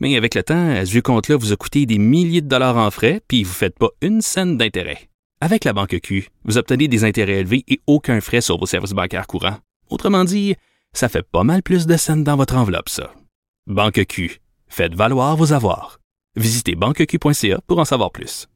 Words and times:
Mais 0.00 0.16
avec 0.16 0.34
le 0.34 0.42
temps, 0.42 0.70
à 0.70 0.86
ce 0.86 0.98
compte-là 0.98 1.36
vous 1.36 1.52
a 1.52 1.56
coûté 1.56 1.84
des 1.84 1.98
milliers 1.98 2.40
de 2.40 2.48
dollars 2.48 2.78
en 2.78 2.90
frais, 2.90 3.20
puis 3.28 3.44
vous 3.44 3.50
ne 3.50 3.54
faites 3.54 3.78
pas 3.78 3.90
une 4.00 4.22
scène 4.22 4.56
d'intérêt. 4.56 5.10
Avec 5.42 5.64
la 5.64 5.72
Banque 5.72 5.98
Q, 6.02 6.28
vous 6.44 6.58
obtenez 6.58 6.88
des 6.88 7.04
intérêts 7.04 7.40
élevés 7.40 7.64
et 7.68 7.80
aucun 7.86 8.20
frais 8.20 8.40
sur 8.40 8.58
vos 8.58 8.66
services 8.66 8.92
bancaires 8.92 9.26
courants. 9.26 9.58
Autrement 9.90 10.24
dit, 10.24 10.54
ça 10.92 11.08
fait 11.08 11.22
pas 11.22 11.44
mal 11.44 11.62
plus 11.62 11.86
de 11.86 11.96
scènes 11.96 12.24
dans 12.24 12.36
votre 12.36 12.56
enveloppe, 12.56 12.88
ça. 12.88 13.12
Banque 13.66 14.04
Q. 14.06 14.40
Faites 14.68 14.94
valoir 14.94 15.36
vos 15.36 15.52
avoirs. 15.52 16.00
Visitez 16.36 16.74
banqueq.ca 16.76 17.60
pour 17.66 17.78
en 17.78 17.84
savoir 17.84 18.10
plus. 18.10 18.46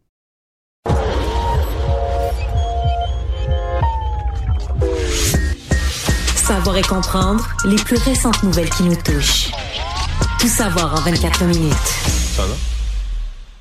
Savoir 6.36 6.76
et 6.76 6.82
comprendre 6.82 7.48
les 7.64 7.76
plus 7.76 7.96
récentes 7.96 8.42
nouvelles 8.42 8.70
qui 8.70 8.84
nous 8.84 8.96
touchent. 8.96 9.50
Tout 10.40 10.48
savoir 10.48 10.94
en 10.94 11.00
24 11.00 11.44
minutes. 11.44 11.72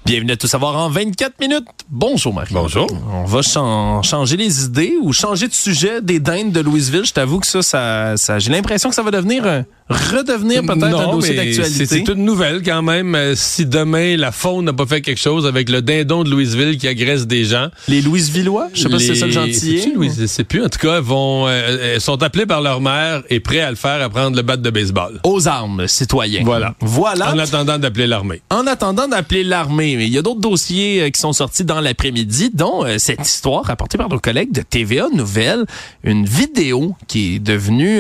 Bienvenue 0.05 0.31
à 0.34 0.38
Tout 0.38 0.48
savoir 0.48 0.76
en 0.77 0.89
24 0.89 1.39
minutes. 1.39 1.66
Bonjour 1.89 2.34
Marie. 2.34 2.53
Bonjour. 2.53 2.88
On 3.12 3.23
va 3.26 3.41
chan- 3.41 4.02
changer 4.03 4.36
les 4.38 4.66
idées 4.66 4.94
ou 5.02 5.13
changer 5.13 5.48
de 5.48 5.53
sujet 5.53 6.02
des 6.02 6.20
dindes 6.20 6.52
de 6.52 6.59
Louisville. 6.59 7.05
Je 7.05 7.14
t'avoue 7.14 7.39
que 7.39 7.47
ça, 7.47 7.61
ça, 7.61 8.17
ça- 8.17 8.39
j'ai 8.39 8.52
l'impression 8.52 8.89
que 8.89 8.95
ça 8.95 9.03
va 9.03 9.11
devenir, 9.11 9.45
euh, 9.45 9.61
redevenir 9.89 10.62
peut-être 10.64 10.84
un 11.00 11.12
dossier 11.12 11.36
d'actualité. 11.36 11.86
c'est 11.86 11.86
c'est 11.86 12.08
une 12.08 12.23
nouvelle 12.26 12.62
quand 12.64 12.81
même. 12.81 13.16
Euh, 13.16 13.34
Si 13.36 13.66
demain 13.66 14.16
la 14.17 14.31
faune 14.31 14.66
n'a 14.66 14.73
pas 14.73 14.86
fait 14.86 15.02
quelque 15.02 15.20
chose 15.20 15.45
avec 15.45 15.70
le 15.70 15.81
dindon 15.81 16.23
de 16.23 16.30
Louisville 16.30 16.78
qui 16.78 16.88
agresse 16.88 17.28
des 17.28 17.44
gens, 17.45 17.67
Les 17.88 18.02
Louisvillois, 18.02 18.70
je 18.73 18.81
sais 18.84 18.89
pas 18.89 19.00
si 19.00 19.08
c'est 19.08 19.16
ça 19.16 19.26
le 19.28 19.34
c'est-tu 19.54 19.94
Louis- 19.95 20.09
sais 20.28 20.44
plus. 20.44 20.64
En 20.64 20.70
tout 20.70 20.80
cas, 20.80 21.00
vont 21.00 21.48
euh, 21.48 21.52
euh, 21.52 22.00
sont 22.00 22.22
appelés 22.23 22.45
par 22.45 22.61
leur 22.61 22.81
mère 22.81 23.23
et 23.30 23.39
prêts 23.39 23.59
à 23.59 23.70
le 23.70 23.76
faire 23.76 24.02
à 24.02 24.09
prendre 24.09 24.36
le 24.36 24.42
bat 24.42 24.58
de 24.58 24.70
baseball. 24.70 25.20
Aux 25.23 25.48
armes, 25.48 25.88
citoyens. 25.88 26.42
Voilà. 26.44 26.76
Voilà. 26.80 27.34
En 27.34 27.38
attendant 27.39 27.78
d'appeler 27.78 28.08
l'armée. 28.08 28.42
En 28.50 28.66
attendant 28.67 29.08
d'appeler 29.08 29.44
l'armée, 29.44 29.95
mais 29.98 30.08
il 30.08 30.14
y 30.14 30.17
a 30.17 30.22
d'autres 30.22 30.42
dossiers 30.42 31.02
euh, 31.04 31.09
qui 31.09 31.20
sont 31.20 31.34
sortis 31.34 31.64
dans 31.66 31.81
l'après-midi, 31.81 32.52
dont 32.54 32.84
cette 32.98 33.26
histoire 33.28 33.66
rapportée 33.66 33.98
par 33.98 34.09
nos 34.09 34.20
collègues 34.20 34.52
de 34.52 34.61
TVA 34.61 35.08
Nouvelle, 35.14 35.66
une 36.04 36.26
vidéo 36.26 36.95
qui 37.08 37.36
est 37.36 37.39
devenue 37.39 38.00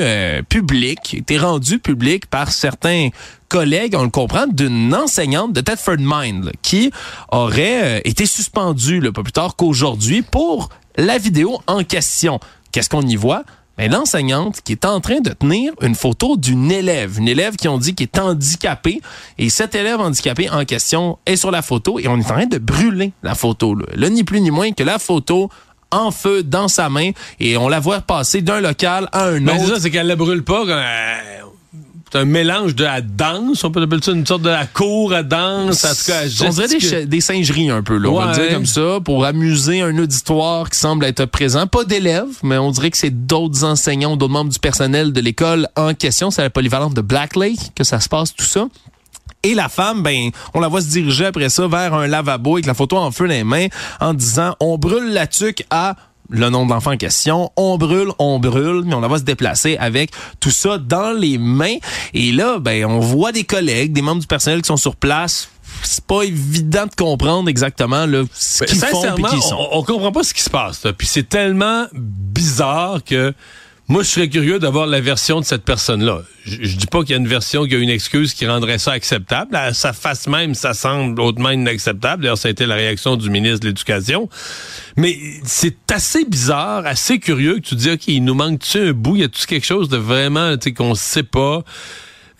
publique, 0.49 0.99
qui 1.03 1.15
a 1.17 1.19
été 1.19 1.37
publique 1.79 2.25
par 2.27 2.51
certains 2.51 3.09
collègues, 3.49 3.95
on 3.97 4.03
le 4.03 4.09
comprend, 4.09 4.47
d'une 4.47 4.93
enseignante 4.95 5.53
de 5.53 5.61
Thetford 5.61 5.97
Mind 5.99 6.45
là, 6.45 6.51
qui 6.61 6.91
aurait 7.31 7.97
euh, 7.97 8.01
été 8.05 8.25
suspendue 8.25 8.99
là, 8.99 9.11
pas 9.11 9.23
plus 9.23 9.31
tard 9.33 9.55
qu'aujourd'hui 9.55 10.21
pour 10.21 10.69
la 10.97 11.17
vidéo 11.17 11.59
en 11.67 11.83
question. 11.83 12.39
Qu'est-ce 12.71 12.89
qu'on 12.89 13.01
y 13.03 13.15
voit? 13.15 13.43
Mais 13.79 13.87
l'enseignante 13.89 14.61
qui 14.63 14.73
est 14.73 14.85
en 14.85 14.99
train 15.01 15.19
de 15.19 15.31
tenir 15.31 15.73
une 15.81 15.95
photo 15.95 16.37
d'une 16.37 16.71
élève, 16.71 17.17
une 17.17 17.27
élève 17.27 17.55
qui 17.55 17.67
ont 17.67 17.79
dit 17.79 17.95
qui 17.95 18.03
est 18.03 18.19
handicapée, 18.19 19.01
et 19.39 19.49
cet 19.49 19.73
élève 19.73 19.99
handicapé 19.99 20.47
en 20.49 20.63
question 20.63 21.17
est 21.25 21.35
sur 21.37 21.49
la 21.49 21.63
photo 21.63 21.97
et 21.97 22.07
on 22.07 22.17
est 22.19 22.25
en 22.25 22.35
train 22.35 22.45
de 22.45 22.59
brûler 22.59 23.13
la 23.23 23.33
photo. 23.33 23.73
Là, 23.73 23.85
Là, 23.95 24.09
ni 24.09 24.23
plus 24.23 24.41
ni 24.41 24.51
moins 24.51 24.71
que 24.73 24.83
la 24.83 24.99
photo 24.99 25.49
en 25.89 26.11
feu 26.11 26.43
dans 26.43 26.67
sa 26.67 26.89
main 26.89 27.11
et 27.39 27.57
on 27.57 27.67
la 27.67 27.79
voit 27.79 28.01
passer 28.01 28.41
d'un 28.43 28.61
local 28.61 29.09
à 29.11 29.25
un 29.25 29.39
Mais 29.39 29.57
c'est 29.57 29.63
autre. 29.65 29.75
ça, 29.75 29.81
c'est 29.81 29.89
qu'elle 29.91 30.07
la 30.07 30.15
brûle 30.15 30.43
pas. 30.43 30.65
euh, 30.67 31.15
c'est 32.13 32.19
un 32.19 32.25
mélange 32.25 32.75
de 32.75 32.83
la 32.83 33.01
danse, 33.01 33.63
on 33.63 33.71
peut 33.71 33.81
appeler 33.81 33.99
ça 34.03 34.11
une 34.11 34.27
sorte 34.27 34.43
de 34.43 34.49
la 34.49 34.67
cour 34.67 35.13
à 35.13 35.23
danse. 35.23 35.83
En 35.83 35.95
tout 35.95 36.05
cas, 36.05 36.45
on 36.45 36.49
dirait 36.49 37.07
des, 37.07 37.21
singeries 37.21 37.71
un 37.71 37.81
peu, 37.81 37.97
là, 37.97 38.09
on 38.09 38.19
va 38.19 38.27
le 38.27 38.33
dire 38.33 38.53
comme 38.53 38.67
ça, 38.67 38.99
pour 39.03 39.25
amuser 39.25 39.81
un 39.81 39.97
auditoire 39.97 40.69
qui 40.69 40.77
semble 40.77 41.05
être 41.05 41.25
présent. 41.25 41.65
Pas 41.65 41.85
d'élèves, 41.85 42.37
mais 42.43 42.59
on 42.59 42.69
dirait 42.69 42.91
que 42.91 42.97
c'est 42.97 43.25
d'autres 43.25 43.63
enseignants 43.63 44.15
d'autres 44.15 44.31
membres 44.31 44.51
du 44.51 44.59
personnel 44.59 45.11
de 45.11 45.21
l'école 45.21 45.67
en 45.75 45.95
question. 45.95 46.29
C'est 46.29 46.41
à 46.41 46.43
la 46.43 46.49
polyvalente 46.51 46.93
de 46.93 47.01
Black 47.01 47.35
Lake 47.35 47.73
que 47.73 47.83
ça 47.83 47.99
se 47.99 48.09
passe, 48.09 48.35
tout 48.35 48.45
ça. 48.45 48.67
Et 49.41 49.55
la 49.55 49.67
femme, 49.67 50.03
ben, 50.03 50.29
on 50.53 50.59
la 50.59 50.67
voit 50.67 50.81
se 50.81 50.89
diriger 50.89 51.25
après 51.25 51.49
ça 51.49 51.67
vers 51.67 51.95
un 51.95 52.05
lavabo 52.05 52.57
avec 52.57 52.67
la 52.67 52.75
photo 52.75 52.95
en 52.97 53.09
feu 53.09 53.27
dans 53.27 53.33
les 53.33 53.43
mains 53.43 53.67
en 53.99 54.13
disant 54.13 54.55
on 54.59 54.77
brûle 54.77 55.13
la 55.13 55.25
tuque 55.25 55.65
à 55.71 55.95
le 56.29 56.49
nom 56.49 56.65
de 56.65 56.71
l'enfant 56.71 56.91
en 56.93 56.97
question, 56.97 57.51
on 57.57 57.77
brûle, 57.77 58.09
on 58.19 58.39
brûle, 58.39 58.83
mais 58.85 58.95
on 58.95 59.07
voit 59.07 59.19
se 59.19 59.23
déplacer 59.23 59.77
avec 59.77 60.11
tout 60.39 60.51
ça 60.51 60.77
dans 60.77 61.11
les 61.11 61.37
mains. 61.37 61.75
Et 62.13 62.31
là, 62.31 62.59
ben, 62.59 62.85
on 62.85 62.99
voit 62.99 63.31
des 63.31 63.43
collègues, 63.43 63.93
des 63.93 64.01
membres 64.01 64.21
du 64.21 64.27
personnel 64.27 64.61
qui 64.61 64.67
sont 64.67 64.77
sur 64.77 64.95
place. 64.95 65.49
C'est 65.83 66.05
pas 66.05 66.23
évident 66.23 66.85
de 66.85 66.95
comprendre 66.95 67.49
exactement 67.49 68.05
là, 68.05 68.23
ce 68.33 68.59
Ben, 68.63 68.65
qu'ils 68.67 68.79
font 68.79 69.03
et 69.15 69.21
qui 69.23 69.35
ils 69.35 69.41
sont. 69.41 69.55
on, 69.71 69.79
on 69.79 69.83
comprend 69.83 70.11
pas 70.11 70.23
ce 70.23 70.33
qui 70.33 70.41
se 70.41 70.49
passe. 70.49 70.83
là. 70.85 70.93
Puis 70.93 71.07
c'est 71.07 71.27
tellement 71.27 71.85
bizarre 71.93 73.03
que 73.03 73.33
moi, 73.93 74.01
je 74.01 74.09
serais 74.09 74.27
curieux 74.27 74.57
d'avoir 74.57 74.87
la 74.87 75.01
version 75.01 75.39
de 75.39 75.45
cette 75.45 75.63
personne-là. 75.63 76.23
Je, 76.45 76.55
je 76.63 76.77
dis 76.77 76.87
pas 76.87 77.01
qu'il 77.01 77.11
y 77.11 77.13
a 77.13 77.17
une 77.17 77.27
version 77.27 77.67
qui 77.67 77.75
a 77.75 77.77
une 77.77 77.91
excuse 77.91 78.33
qui 78.33 78.47
rendrait 78.47 78.79
ça 78.79 78.91
acceptable. 78.91 79.55
À 79.55 79.71
sa 79.75 79.93
face 79.93 80.25
même, 80.25 80.55
ça 80.55 80.73
semble 80.73 81.21
hautement 81.21 81.51
inacceptable. 81.51 82.23
D'ailleurs, 82.23 82.39
ça 82.39 82.47
a 82.47 82.51
été 82.51 82.65
la 82.65 82.73
réaction 82.73 83.17
du 83.17 83.29
ministre 83.29 83.59
de 83.59 83.67
l'Éducation. 83.67 84.29
Mais 84.97 85.19
c'est 85.45 85.91
assez 85.91 86.25
bizarre, 86.25 86.87
assez 86.87 87.19
curieux 87.19 87.57
que 87.57 87.67
tu 87.67 87.75
dis, 87.75 87.91
OK, 87.91 88.07
il 88.07 88.23
nous 88.23 88.33
manque-tu 88.33 88.79
un 88.79 88.93
bout? 88.93 89.15
Y 89.17 89.25
a-tu 89.25 89.45
quelque 89.45 89.67
chose 89.67 89.89
de 89.89 89.97
vraiment, 89.97 90.57
tu 90.57 90.63
sais, 90.63 90.73
qu'on 90.73 90.95
sait 90.95 91.21
pas? 91.21 91.63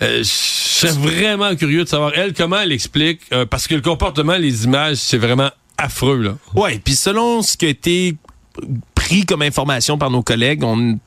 Euh, 0.02 0.24
je 0.24 0.24
serais 0.24 0.94
vraiment 0.94 1.56
curieux 1.56 1.84
de 1.84 1.90
savoir, 1.90 2.13
elle, 2.16 2.34
comment 2.34 2.62
elle 2.62 2.72
explique, 2.72 3.22
euh, 3.31 3.46
parce 3.46 3.68
que 3.68 3.75
le 3.75 3.81
comportement, 3.81 4.38
les 4.38 4.63
images, 4.63 4.97
c'est 4.97 5.19
vraiment 5.19 5.52
affreux, 5.78 6.19
là. 6.19 6.36
Ouais, 6.56 6.81
puis 6.84 6.96
selon 6.96 7.44
ce 7.44 7.58
qui 7.58 7.68
a 7.68 7.69
été 7.69 8.16
pris 8.96 9.28
comme 9.28 9.44
information 9.44 10.00
par 10.00 10.09
nos 10.09 10.24
collègues, 10.24 10.63
on 10.63 10.97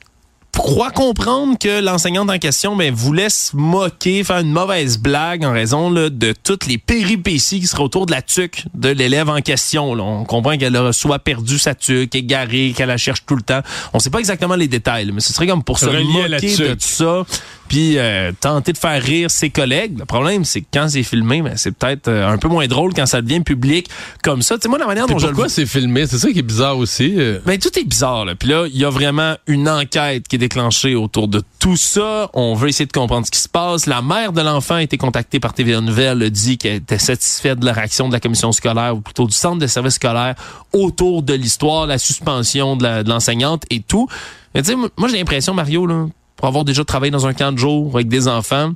croit 0.57 0.91
comprendre 0.91 1.57
que 1.57 1.81
l'enseignante 1.81 2.29
en 2.29 2.37
question 2.37 2.75
ben, 2.75 2.93
voulait 2.93 3.29
se 3.29 3.55
moquer, 3.55 4.23
faire 4.23 4.39
une 4.39 4.51
mauvaise 4.51 4.97
blague 4.97 5.45
en 5.45 5.51
raison 5.51 5.89
là, 5.89 6.09
de 6.09 6.33
toutes 6.43 6.65
les 6.65 6.77
péripéties 6.77 7.59
qui 7.59 7.67
seraient 7.67 7.83
autour 7.83 8.05
de 8.05 8.11
la 8.11 8.21
tuque 8.21 8.65
de 8.73 8.89
l'élève 8.89 9.29
en 9.29 9.41
question. 9.41 9.95
là. 9.95 10.03
On 10.03 10.25
comprend 10.25 10.57
qu'elle 10.57 10.75
a 10.75 10.93
soit 10.93 11.19
perdu 11.19 11.57
sa 11.57 11.75
tuque, 11.75 12.15
égarée, 12.15 12.73
qu'elle 12.75 12.89
la 12.89 12.97
cherche 12.97 13.25
tout 13.25 13.35
le 13.35 13.41
temps. 13.41 13.61
On 13.93 13.99
sait 13.99 14.09
pas 14.09 14.19
exactement 14.19 14.55
les 14.55 14.67
détails, 14.67 15.05
là, 15.05 15.11
mais 15.13 15.21
ce 15.21 15.33
serait 15.33 15.47
comme 15.47 15.63
pour 15.63 15.79
se 15.79 15.85
moquer 15.85 16.55
de 16.55 16.73
tout 16.73 16.79
ça, 16.79 17.25
puis 17.67 17.97
euh, 17.97 18.31
tenter 18.39 18.73
de 18.73 18.77
faire 18.77 19.01
rire 19.01 19.29
ses 19.31 19.49
collègues. 19.49 19.99
Le 19.99 20.05
problème, 20.05 20.45
c'est 20.45 20.61
que 20.61 20.67
quand 20.73 20.87
c'est 20.89 21.03
filmé, 21.03 21.41
ben, 21.41 21.53
c'est 21.55 21.71
peut-être 21.71 22.07
euh, 22.07 22.27
un 22.29 22.37
peu 22.37 22.47
moins 22.47 22.67
drôle 22.67 22.93
quand 22.93 23.05
ça 23.05 23.21
devient 23.21 23.41
public 23.41 23.89
comme 24.23 24.41
ça. 24.41 24.55
Tu 24.55 24.63
sais, 24.63 24.69
moi, 24.69 24.77
la 24.77 24.85
manière 24.87 25.07
dont 25.07 25.17
je 25.19 25.27
le 25.27 25.33
pourquoi 25.33 25.49
c'est 25.49 25.65
filmé? 25.65 26.07
C'est 26.07 26.17
ça 26.19 26.31
qui 26.31 26.39
est 26.39 26.43
bizarre 26.43 26.77
aussi. 26.77 27.15
euh. 27.17 27.39
ben, 27.45 27.57
tout 27.59 27.77
est 27.77 27.83
bizarre. 27.83 28.25
Là. 28.25 28.35
Puis 28.35 28.49
là, 28.49 28.65
il 28.67 28.77
y 28.77 28.85
a 28.85 28.89
vraiment 28.89 29.35
une 29.47 29.67
enquête 29.69 30.27
qui 30.27 30.35
est 30.35 30.39
déclenchée 30.39 30.95
autour 30.95 31.27
de 31.27 31.41
tout 31.59 31.77
ça. 31.77 32.29
On 32.33 32.53
veut 32.55 32.69
essayer 32.69 32.85
de 32.85 32.91
comprendre 32.91 33.25
ce 33.25 33.31
qui 33.31 33.39
se 33.39 33.49
passe. 33.49 33.85
La 33.85 34.01
mère 34.01 34.33
de 34.33 34.41
l'enfant 34.41 34.75
a 34.75 34.83
été 34.83 34.97
contactée 34.97 35.39
par 35.39 35.53
TVA 35.53 35.81
Nouvelle, 35.81 36.23
a 36.23 36.29
dit 36.29 36.57
qu'elle 36.57 36.75
était 36.75 36.97
satisfaite 36.97 37.59
de 37.59 37.65
la 37.65 37.73
réaction 37.73 38.07
de 38.07 38.13
la 38.13 38.19
commission 38.19 38.51
scolaire, 38.51 38.95
ou 38.95 39.01
plutôt 39.01 39.25
du 39.25 39.35
centre 39.35 39.59
de 39.59 39.67
services 39.67 39.95
scolaires, 39.95 40.35
autour 40.73 41.23
de 41.23 41.33
l'histoire, 41.33 41.87
la 41.87 41.97
suspension 41.97 42.75
de 42.75 43.07
l'enseignante 43.07 43.63
et 43.69 43.79
tout. 43.81 44.07
Mais 44.55 44.61
tu 44.61 44.71
sais, 44.71 44.75
moi, 44.75 45.07
j'ai 45.09 45.17
l'impression, 45.17 45.53
Mario, 45.53 45.85
là, 45.85 46.05
pour 46.37 46.47
avoir 46.47 46.63
déjà 46.63 46.85
travaillé 46.85 47.11
dans 47.11 47.27
un 47.27 47.33
camp 47.33 47.51
de 47.51 47.57
jour 47.57 47.91
avec 47.95 48.07
des 48.07 48.27
enfants, 48.29 48.71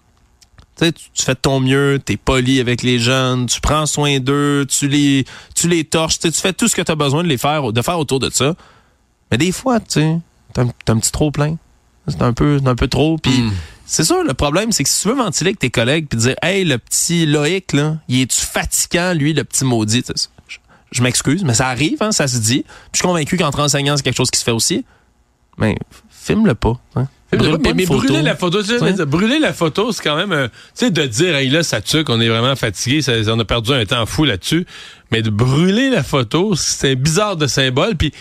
tu 0.78 0.86
sais, 0.86 0.92
tu 0.92 1.06
tu 1.14 1.24
fais 1.24 1.34
de 1.34 1.40
ton 1.40 1.60
mieux, 1.60 2.00
t'es 2.04 2.18
poli 2.18 2.60
avec 2.60 2.82
les 2.84 3.00
jeunes, 3.00 3.46
tu 3.46 3.62
prends 3.62 3.86
soin 3.86 4.20
d'eux, 4.20 4.66
tu 4.68 4.88
les, 4.90 5.26
tu 5.56 5.68
les 5.70 5.84
torches, 5.86 6.20
tu 6.20 6.28
sais, 6.28 6.32
tu 6.34 6.42
fais 6.42 6.54
tout 6.54 6.68
ce 6.68 6.76
que 6.76 6.82
tu 6.82 6.92
as 6.92 6.96
besoin 6.96 7.24
de 7.24 7.28
les 7.30 7.38
faire, 7.38 7.72
de 7.72 7.82
faire 7.82 7.98
autour 8.00 8.20
de 8.20 8.30
ça. 8.30 8.56
Mais 9.32 9.38
des 9.38 9.52
fois, 9.54 9.80
tu 9.80 9.86
sais, 10.02 10.18
t'as 10.54 10.64
un, 10.64 10.98
petit 10.98 11.12
trop 11.12 11.32
plein. 11.32 11.58
C'est 12.08 12.22
un 12.24 12.34
peu, 12.34 12.60
un 12.66 12.76
peu 12.76 12.88
trop. 12.88 13.18
Puis 13.18 13.32
Mm. 13.42 13.52
c'est 13.86 14.04
sûr, 14.04 14.24
le 14.24 14.34
problème, 14.34 14.72
c'est 14.72 14.84
que 14.84 14.90
si 14.90 15.04
tu 15.04 15.08
veux 15.10 15.14
ventiler 15.16 15.50
avec 15.50 15.60
tes 15.60 15.70
collègues 15.70 16.08
puis 16.10 16.18
dire, 16.20 16.36
hey, 16.42 16.66
le 16.66 16.78
petit 16.80 17.26
Loïc, 17.26 17.74
là, 17.74 17.98
il 18.08 18.22
est-tu 18.22 18.42
fatigant, 18.42 19.14
lui, 19.14 19.34
le 19.34 19.44
petit 19.44 19.64
maudit? 19.64 20.02
Tu 20.04 20.14
sais, 20.16 20.30
Je, 20.48 20.58
je 20.92 21.04
m'excuse, 21.04 21.44
mais 21.44 21.54
ça 21.54 21.68
arrive, 21.68 22.02
hein, 22.02 22.12
ça 22.12 22.28
se 22.28 22.38
dit. 22.40 22.64
Puis 22.64 22.90
je 22.94 22.98
suis 23.00 23.08
convaincu 23.08 23.38
qu'entre 23.38 23.60
enseignants, 23.60 23.96
c'est 23.98 24.04
quelque 24.04 24.18
chose 24.18 24.32
qui 24.32 24.40
se 24.40 24.44
fait 24.44 24.52
aussi. 24.52 24.84
Mais 25.58 25.78
filme-le 26.10 26.56
pas. 26.56 26.80
hein. 26.96 27.08
Brûle 27.34 27.58
mais 27.64 27.86
brûler 27.86 28.22
la 28.22 28.36
photo, 28.36 28.60
brûler 29.06 29.40
la 29.40 29.54
photo, 29.54 29.92
c'est 29.92 30.04
quand 30.04 30.18
même, 30.18 30.34
euh, 30.34 30.48
tu 30.48 30.86
sais, 30.86 30.92
de 30.92 31.06
dire, 31.06 31.36
hey, 31.36 31.50
là, 31.50 31.64
ça 31.64 31.80
tue, 31.80 32.04
qu'on 32.04 32.20
est 32.20 32.28
vraiment 32.28 32.56
fatigué, 32.58 33.02
ça, 33.02 33.14
on 33.28 33.40
a 33.40 33.46
perdu 33.46 33.72
un 33.72 33.86
temps 33.86 34.06
fou 34.06 34.26
là-dessus. 34.26 34.66
Mais 35.12 35.22
de 35.22 35.30
brûler 35.30 35.90
la 35.90 36.04
photo, 36.04 36.56
c'est 36.56 36.96
bizarre 36.96 37.38
de 37.38 37.48
symbole. 37.48 37.96
Puis, 37.96 38.12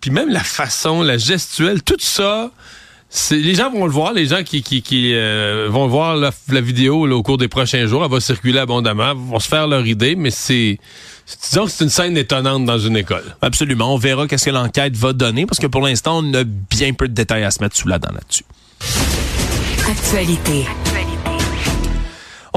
puis 0.00 0.10
même 0.10 0.30
la 0.30 0.42
façon, 0.42 1.02
la 1.02 1.16
gestuelle, 1.16 1.82
tout 1.82 1.96
ça, 1.98 2.50
c'est, 3.08 3.36
les 3.36 3.54
gens 3.54 3.70
vont 3.70 3.86
le 3.86 3.92
voir, 3.92 4.12
les 4.12 4.26
gens 4.26 4.42
qui, 4.42 4.62
qui, 4.62 4.82
qui 4.82 5.14
euh, 5.14 5.68
vont 5.70 5.86
voir 5.86 6.16
la, 6.16 6.32
la 6.50 6.60
vidéo 6.60 7.06
là, 7.06 7.14
au 7.14 7.22
cours 7.22 7.38
des 7.38 7.48
prochains 7.48 7.86
jours, 7.86 8.04
elle 8.04 8.10
va 8.10 8.20
circuler 8.20 8.58
abondamment, 8.58 9.14
vont 9.14 9.38
se 9.38 9.48
faire 9.48 9.68
leur 9.68 9.86
idée, 9.86 10.16
mais 10.16 10.30
c'est, 10.30 10.78
disons 11.48 11.66
que 11.66 11.70
c'est 11.70 11.84
une 11.84 11.90
scène 11.90 12.16
étonnante 12.16 12.64
dans 12.64 12.78
une 12.78 12.96
école. 12.96 13.24
Absolument. 13.42 13.94
On 13.94 13.96
verra 13.96 14.26
qu'est-ce 14.26 14.46
que 14.46 14.50
l'enquête 14.50 14.96
va 14.96 15.12
donner 15.12 15.46
parce 15.46 15.58
que 15.58 15.68
pour 15.68 15.82
l'instant, 15.82 16.18
on 16.22 16.34
a 16.34 16.42
bien 16.44 16.92
peu 16.94 17.06
de 17.06 17.14
détails 17.14 17.44
à 17.44 17.50
se 17.52 17.62
mettre 17.62 17.76
sous 17.76 17.88
la 17.88 17.98
dent 17.98 18.12
là-dessus. 18.12 18.44
Actualité. 19.88 20.85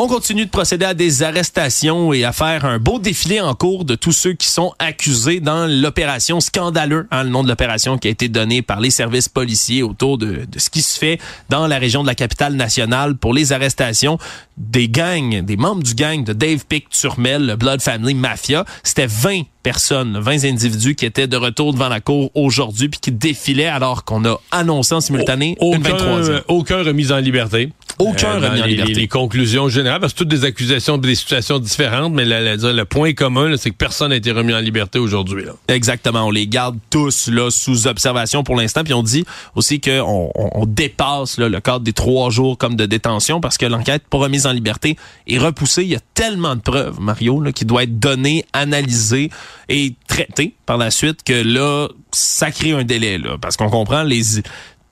On 0.01 0.07
continue 0.07 0.45
de 0.45 0.49
procéder 0.49 0.85
à 0.85 0.93
des 0.93 1.23
arrestations 1.23 2.13
et 2.13 2.23
à 2.23 2.31
faire 2.31 2.63
un 2.63 2.79
beau 2.79 2.99
défilé 2.99 3.41
en 3.41 3.53
cours 3.53 3.83
de 3.83 3.95
tous 3.95 4.13
ceux 4.13 4.31
qui 4.31 4.47
sont 4.47 4.71
accusés 4.79 5.41
dans 5.41 5.67
l'opération 5.69 6.39
scandaleux, 6.39 7.05
hein, 7.11 7.25
le 7.25 7.29
nom 7.29 7.43
de 7.43 7.49
l'opération 7.49 7.97
qui 7.97 8.07
a 8.07 8.11
été 8.11 8.29
donné 8.29 8.61
par 8.61 8.79
les 8.79 8.91
services 8.91 9.27
policiers 9.27 9.83
autour 9.83 10.17
de, 10.17 10.45
de, 10.49 10.57
ce 10.57 10.69
qui 10.69 10.83
se 10.83 10.97
fait 10.97 11.19
dans 11.49 11.67
la 11.67 11.77
région 11.79 12.01
de 12.01 12.07
la 12.07 12.15
capitale 12.15 12.53
nationale 12.53 13.17
pour 13.17 13.33
les 13.33 13.51
arrestations 13.51 14.17
des 14.55 14.87
gangs, 14.87 15.43
des 15.43 15.57
membres 15.57 15.83
du 15.83 15.95
gang 15.95 16.23
de 16.23 16.31
Dave 16.31 16.65
Pick 16.65 16.87
Turmel, 16.89 17.45
le 17.45 17.55
Blood 17.57 17.81
Family 17.81 18.13
Mafia. 18.13 18.63
C'était 18.83 19.07
20 19.07 19.41
personnes, 19.63 20.17
20 20.17 20.45
individus 20.45 20.95
qui 20.95 21.05
étaient 21.05 21.27
de 21.27 21.35
retour 21.35 21.73
devant 21.73 21.89
la 21.89 21.99
cour 21.99 22.31
aujourd'hui 22.35 22.87
puis 22.87 22.99
qui 23.01 23.11
défilaient 23.11 23.65
alors 23.65 24.05
qu'on 24.05 24.23
a 24.25 24.39
annoncé 24.51 24.95
en 24.95 25.01
simultané 25.01 25.57
aucun, 25.59 25.77
une 25.77 25.83
23e. 25.83 26.41
Aucun 26.47 26.83
remis 26.83 27.11
en 27.11 27.17
liberté. 27.17 27.71
Aucun 27.99 28.41
euh, 28.41 28.47
remis 28.47 28.61
en 28.61 28.65
les, 28.65 28.71
liberté. 28.71 28.93
Les, 28.93 29.01
les, 29.01 29.07
conclusions 29.07 29.67
générales, 29.67 29.99
parce 29.99 30.13
que 30.13 30.19
toutes 30.19 30.29
des 30.29 30.45
accusations, 30.45 30.97
des 30.97 31.15
situations 31.15 31.59
différentes, 31.59 32.13
mais 32.13 32.23
la, 32.23 32.55
la, 32.55 32.55
le 32.55 32.85
point 32.85 33.13
commun, 33.13 33.55
c'est 33.57 33.71
que 33.71 33.75
personne 33.75 34.09
n'a 34.09 34.15
été 34.15 34.31
remis 34.31 34.53
en 34.53 34.59
liberté 34.59 34.99
aujourd'hui. 34.99 35.43
Exactement. 35.67 36.25
On 36.27 36.31
les 36.31 36.47
garde 36.47 36.77
tous 36.89 37.27
là 37.27 37.51
sous 37.51 37.87
observation 37.87 38.43
pour 38.43 38.55
l'instant. 38.55 38.83
Puis 38.83 38.93
on 38.93 39.03
dit 39.03 39.25
aussi 39.55 39.81
qu'on 39.81 40.31
on, 40.33 40.49
on 40.53 40.65
dépasse 40.65 41.37
là, 41.37 41.49
le 41.49 41.59
cadre 41.59 41.81
des 41.81 41.93
trois 41.93 42.29
jours 42.29 42.57
comme 42.57 42.75
de 42.75 42.85
détention 42.85 43.41
parce 43.41 43.57
que 43.57 43.65
l'enquête 43.65 44.03
pour 44.09 44.21
remise 44.21 44.47
en 44.47 44.53
liberté 44.53 44.95
est 45.27 45.37
repoussée. 45.37 45.83
Il 45.83 45.89
y 45.89 45.95
a 45.95 46.01
tellement 46.13 46.55
de 46.55 46.61
preuves, 46.61 46.99
Mario, 47.01 47.41
là, 47.41 47.51
qui 47.51 47.65
doit 47.65 47.83
être 47.83 47.99
données, 47.99 48.45
analysées 48.53 49.29
et 49.67 49.93
traitées 50.07 50.53
par 50.65 50.77
la 50.77 50.91
suite 50.91 51.23
que 51.23 51.33
là, 51.33 51.87
ça 52.11 52.51
crée 52.51 52.71
un 52.71 52.83
délai. 52.83 53.17
Là, 53.17 53.37
parce 53.39 53.57
qu'on 53.57 53.69
comprend 53.69 54.03
les 54.03 54.41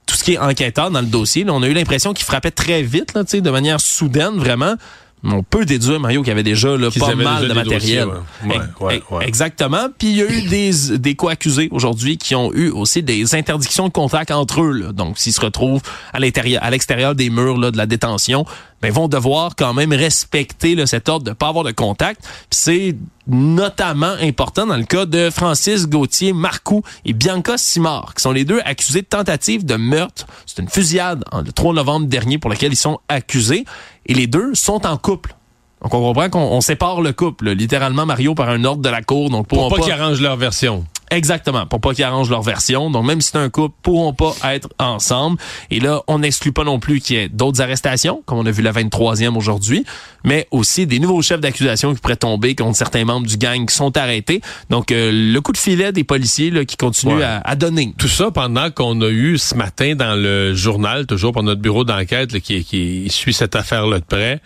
tout 0.07 0.15
ce 0.15 0.23
qui 0.23 0.33
est 0.33 0.37
enquêteur 0.39 0.89
dans 0.89 1.01
le 1.01 1.07
dossier. 1.07 1.45
On 1.47 1.61
a 1.61 1.67
eu 1.67 1.73
l'impression 1.73 2.13
qu'il 2.13 2.25
frappait 2.25 2.51
très 2.51 2.81
vite, 2.81 3.13
là, 3.13 3.23
de 3.23 3.51
manière 3.51 3.79
soudaine, 3.79 4.37
vraiment. 4.37 4.75
On 5.23 5.41
peut 5.41 5.65
déduire, 5.65 5.99
Mario, 5.99 6.21
qu'il 6.21 6.29
y 6.29 6.31
avait 6.31 6.43
déjà 6.43 6.77
là, 6.77 6.89
pas 6.91 7.15
mal 7.15 7.47
de 7.47 7.53
matériel. 7.53 8.05
Dossiers, 8.05 8.49
ouais. 8.49 8.59
Ouais, 8.79 9.03
ouais, 9.09 9.27
Exactement. 9.27 9.87
Puis 9.97 10.09
il 10.09 10.15
y 10.17 10.21
a 10.21 10.31
eu 10.31 10.43
des, 10.43 10.97
des 10.97 11.15
co-accusés 11.15 11.69
aujourd'hui 11.71 12.17
qui 12.17 12.35
ont 12.35 12.53
eu 12.53 12.69
aussi 12.69 13.01
des 13.01 13.33
interdictions 13.33 13.87
de 13.87 13.93
contact 13.93 14.29
entre 14.29 14.61
eux. 14.61 14.71
Là. 14.71 14.91
Donc, 14.91 15.17
s'ils 15.17 15.33
se 15.33 15.41
retrouvent 15.41 15.81
à 16.13 16.19
l'intérieur, 16.19 16.63
à 16.63 16.69
l'extérieur 16.69 17.15
des 17.15 17.31
murs 17.31 17.57
là, 17.57 17.71
de 17.71 17.77
la 17.77 17.87
détention, 17.87 18.45
ben, 18.81 18.91
vont 18.91 19.07
devoir 19.07 19.55
quand 19.55 19.73
même 19.73 19.91
respecter 19.91 20.75
là, 20.75 20.85
cet 20.85 21.09
ordre 21.09 21.25
de 21.25 21.33
pas 21.33 21.47
avoir 21.47 21.63
de 21.63 21.71
contact. 21.71 22.21
C'est 22.51 22.95
notamment 23.25 24.13
important 24.21 24.67
dans 24.67 24.77
le 24.77 24.85
cas 24.85 25.05
de 25.05 25.29
Francis 25.31 25.87
Gauthier 25.87 26.31
Marcoux 26.31 26.83
et 27.03 27.13
Bianca 27.13 27.57
Simard, 27.57 28.13
qui 28.13 28.21
sont 28.21 28.31
les 28.31 28.45
deux 28.45 28.61
accusés 28.63 29.01
de 29.01 29.07
tentative 29.07 29.65
de 29.65 29.75
meurtre. 29.75 30.27
C'est 30.45 30.61
une 30.61 30.69
fusillade 30.69 31.25
le 31.43 31.51
3 31.51 31.73
novembre 31.73 32.05
dernier 32.05 32.37
pour 32.37 32.49
laquelle 32.49 32.71
ils 32.71 32.77
sont 32.77 32.99
accusés. 33.09 33.65
Et 34.07 34.13
les 34.13 34.27
deux 34.27 34.55
sont 34.55 34.85
en 34.85 34.97
couple. 34.97 35.35
Donc 35.81 35.93
on 35.93 35.99
comprend 35.99 36.29
qu'on 36.29 36.61
sépare 36.61 37.01
le 37.01 37.13
couple, 37.13 37.51
littéralement 37.51 38.05
Mario 38.05 38.33
par 38.33 38.49
un 38.49 38.63
ordre 38.63 38.81
de 38.81 38.89
la 38.89 39.01
cour. 39.01 39.29
Donc 39.29 39.47
pour 39.47 39.69
pas, 39.69 39.75
pas 39.75 39.81
qu'ils 39.83 39.93
arrangent 39.93 40.21
leur 40.21 40.37
version. 40.37 40.85
Exactement, 41.09 41.65
pour 41.65 41.79
pas 41.79 41.93
qu'ils 41.93 42.03
arrangent 42.03 42.29
leur 42.29 42.41
version. 42.41 42.89
Donc 42.91 43.05
même 43.05 43.21
si 43.21 43.31
c'est 43.31 43.37
un 43.37 43.49
couple, 43.49 43.75
pourront 43.81 44.13
pas 44.13 44.33
être 44.53 44.67
ensemble. 44.77 45.37
Et 45.71 45.79
là, 45.79 46.01
on 46.07 46.19
n'exclut 46.19 46.51
pas 46.51 46.63
non 46.65 46.79
plus 46.79 46.99
qu'il 46.99 47.15
y 47.15 47.19
ait 47.19 47.29
d'autres 47.29 47.61
arrestations, 47.61 48.21
comme 48.25 48.39
on 48.39 48.45
a 48.45 48.51
vu 48.51 48.61
la 48.61 48.71
23e 48.73 49.35
aujourd'hui, 49.37 49.85
mais 50.25 50.47
aussi 50.51 50.85
des 50.85 50.99
nouveaux 50.99 51.21
chefs 51.21 51.39
d'accusation 51.39 51.93
qui 51.93 52.01
pourraient 52.01 52.15
tomber 52.17 52.55
contre 52.55 52.75
certains 52.77 53.05
membres 53.05 53.25
du 53.27 53.37
gang 53.37 53.65
qui 53.65 53.75
sont 53.75 53.95
arrêtés. 53.97 54.41
Donc 54.69 54.91
euh, 54.91 55.11
le 55.13 55.39
coup 55.39 55.51
de 55.53 55.57
filet 55.57 55.91
des 55.91 56.03
policiers 56.03 56.49
là, 56.51 56.65
qui 56.65 56.75
continuent 56.77 57.17
Ouais. 57.17 57.23
à, 57.23 57.37
à 57.43 57.55
donner. 57.55 57.93
Tout 57.97 58.07
ça 58.09 58.31
pendant 58.31 58.69
qu'on 58.71 58.99
a 59.01 59.07
eu 59.09 59.37
ce 59.37 59.55
matin 59.55 59.95
dans 59.95 60.15
le 60.15 60.53
journal, 60.53 61.05
toujours 61.05 61.31
par 61.31 61.43
notre 61.43 61.61
bureau 61.61 61.83
d'enquête 61.85 62.39
qui, 62.39 62.63
qui 62.65 63.07
suit 63.09 63.33
cette 63.33 63.55
affaire-là 63.55 63.99
de 63.99 64.05
près, 64.05 64.41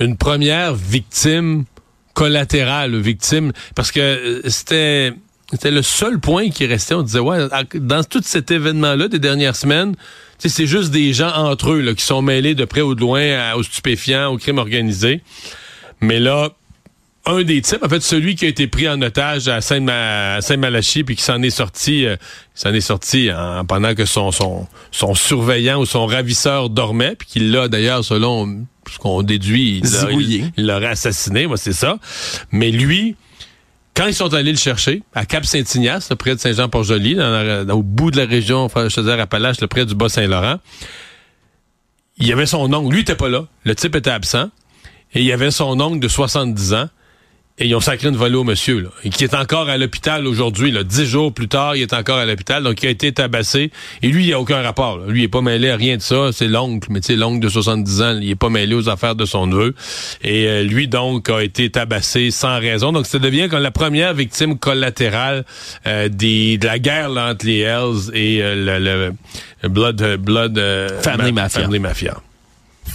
une 0.00 0.16
première 0.16 0.74
victime 0.74 1.64
collatérale, 2.14 2.96
victime, 3.00 3.52
parce 3.74 3.90
que 3.90 4.00
euh, 4.00 4.40
c'était 4.46 5.12
c'était 5.50 5.70
le 5.70 5.82
seul 5.82 6.18
point 6.18 6.50
qui 6.50 6.66
restait. 6.66 6.94
On 6.94 7.02
disait, 7.02 7.18
ouais, 7.20 7.38
dans 7.74 8.02
tout 8.04 8.22
cet 8.24 8.50
événement-là 8.50 9.08
des 9.08 9.18
dernières 9.18 9.56
semaines, 9.56 9.94
tu 10.38 10.48
sais, 10.48 10.48
c'est 10.48 10.66
juste 10.66 10.90
des 10.90 11.12
gens 11.12 11.32
entre 11.32 11.72
eux 11.72 11.80
là, 11.80 11.94
qui 11.94 12.04
sont 12.04 12.22
mêlés 12.22 12.54
de 12.54 12.64
près 12.64 12.80
ou 12.80 12.94
de 12.94 13.00
loin 13.00 13.22
à- 13.38 13.56
aux 13.56 13.62
stupéfiants, 13.62 14.32
au 14.32 14.38
crime 14.38 14.58
organisé. 14.58 15.22
Mais 16.00 16.18
là, 16.18 16.50
un 17.26 17.42
des 17.42 17.62
types, 17.62 17.82
en 17.82 17.88
fait, 17.88 18.02
celui 18.02 18.34
qui 18.34 18.44
a 18.44 18.48
été 18.48 18.66
pris 18.66 18.86
en 18.88 19.00
otage 19.00 19.48
à 19.48 19.60
Saint-Ma- 19.62 20.34
à 20.36 20.40
Saint-Malachie 20.42 21.04
puis 21.04 21.16
qui 21.16 21.22
s'en 21.22 21.40
est 21.42 21.48
sorti, 21.50 22.04
euh, 22.04 22.16
s'en 22.54 22.72
est 22.74 22.80
sorti 22.82 23.30
en- 23.32 23.64
pendant 23.64 23.94
que 23.94 24.04
son, 24.04 24.30
son, 24.32 24.66
son 24.90 25.14
surveillant 25.14 25.80
ou 25.80 25.86
son 25.86 26.04
ravisseur 26.06 26.68
dormait, 26.68 27.14
puis 27.16 27.26
qu'il 27.28 27.50
l'a 27.50 27.68
d'ailleurs, 27.68 28.04
selon 28.04 28.66
ce 28.92 28.98
qu'on 28.98 29.22
déduit, 29.22 29.80
il 30.58 30.66
l'aurait 30.66 30.88
assassiné, 30.88 31.46
moi 31.46 31.56
c'est 31.56 31.72
ça. 31.72 31.98
Mais 32.52 32.70
lui, 32.70 33.16
quand 33.94 34.06
ils 34.06 34.14
sont 34.14 34.34
allés 34.34 34.50
le 34.50 34.58
chercher, 34.58 35.02
à 35.14 35.24
Cap-Saint-Ignace, 35.24 36.10
près 36.18 36.34
de 36.34 36.40
Saint-Jean-Port-Joli, 36.40 37.16
au 37.70 37.82
bout 37.82 38.10
de 38.10 38.16
la 38.16 38.26
région, 38.26 38.68
je 38.68 38.94
te 38.94 39.08
Appalaches, 39.20 39.60
là, 39.60 39.68
près 39.68 39.86
du 39.86 39.94
Bas-Saint-Laurent, 39.94 40.58
il 42.18 42.26
y 42.26 42.32
avait 42.32 42.46
son 42.46 42.72
oncle. 42.72 42.92
Lui, 42.92 43.00
il 43.00 43.02
était 43.02 43.16
pas 43.16 43.28
là. 43.28 43.46
Le 43.64 43.74
type 43.74 43.94
était 43.96 44.10
absent. 44.10 44.50
Et 45.14 45.20
il 45.20 45.26
y 45.26 45.32
avait 45.32 45.50
son 45.50 45.80
oncle 45.80 46.00
de 46.00 46.08
70 46.08 46.74
ans. 46.74 46.88
Et 47.56 47.68
ils 47.68 47.74
ont 47.76 47.80
sacré 47.80 48.08
une 48.08 48.16
volée 48.16 48.34
au 48.34 48.42
monsieur, 48.42 48.80
là. 48.80 48.88
Et 49.04 49.10
qui 49.10 49.22
est 49.22 49.32
encore 49.32 49.68
à 49.68 49.78
l'hôpital 49.78 50.26
aujourd'hui, 50.26 50.72
là. 50.72 50.82
Dix 50.82 51.06
jours 51.06 51.32
plus 51.32 51.46
tard, 51.46 51.76
il 51.76 51.82
est 51.82 51.92
encore 51.92 52.18
à 52.18 52.26
l'hôpital. 52.26 52.64
Donc, 52.64 52.82
il 52.82 52.88
a 52.88 52.90
été 52.90 53.12
tabassé. 53.12 53.70
Et 54.02 54.08
lui, 54.08 54.26
il 54.26 54.32
a 54.32 54.40
aucun 54.40 54.60
rapport, 54.60 54.98
là. 54.98 55.04
Lui, 55.06 55.20
il 55.20 55.24
est 55.26 55.28
pas 55.28 55.40
mêlé 55.40 55.70
à 55.70 55.76
rien 55.76 55.96
de 55.96 56.02
ça. 56.02 56.30
C'est 56.32 56.48
l'oncle. 56.48 56.88
Mais 56.90 57.00
tu 57.00 57.12
sais, 57.12 57.16
l'oncle 57.16 57.38
de 57.38 57.48
70 57.48 58.02
ans, 58.02 58.18
il 58.20 58.28
est 58.28 58.34
pas 58.34 58.48
mêlé 58.48 58.74
aux 58.74 58.88
affaires 58.88 59.14
de 59.14 59.24
son 59.24 59.46
neveu. 59.46 59.72
Et 60.24 60.48
euh, 60.48 60.62
lui, 60.64 60.88
donc, 60.88 61.30
a 61.30 61.44
été 61.44 61.70
tabassé 61.70 62.32
sans 62.32 62.58
raison. 62.58 62.90
Donc, 62.90 63.06
ça 63.06 63.20
devient 63.20 63.48
comme 63.48 63.62
la 63.62 63.70
première 63.70 64.14
victime 64.14 64.58
collatérale 64.58 65.44
euh, 65.86 66.08
des, 66.08 66.58
de 66.58 66.66
la 66.66 66.80
guerre 66.80 67.08
là, 67.08 67.30
entre 67.30 67.46
les 67.46 67.60
Hells 67.60 68.10
et 68.14 68.42
euh, 68.42 68.80
le, 68.80 69.12
le 69.62 69.68
Blood, 69.68 70.16
Blood 70.16 70.58
euh, 70.58 70.88
Mafia. 71.32 71.60
Family 71.60 71.78
Mafia. 71.78 72.16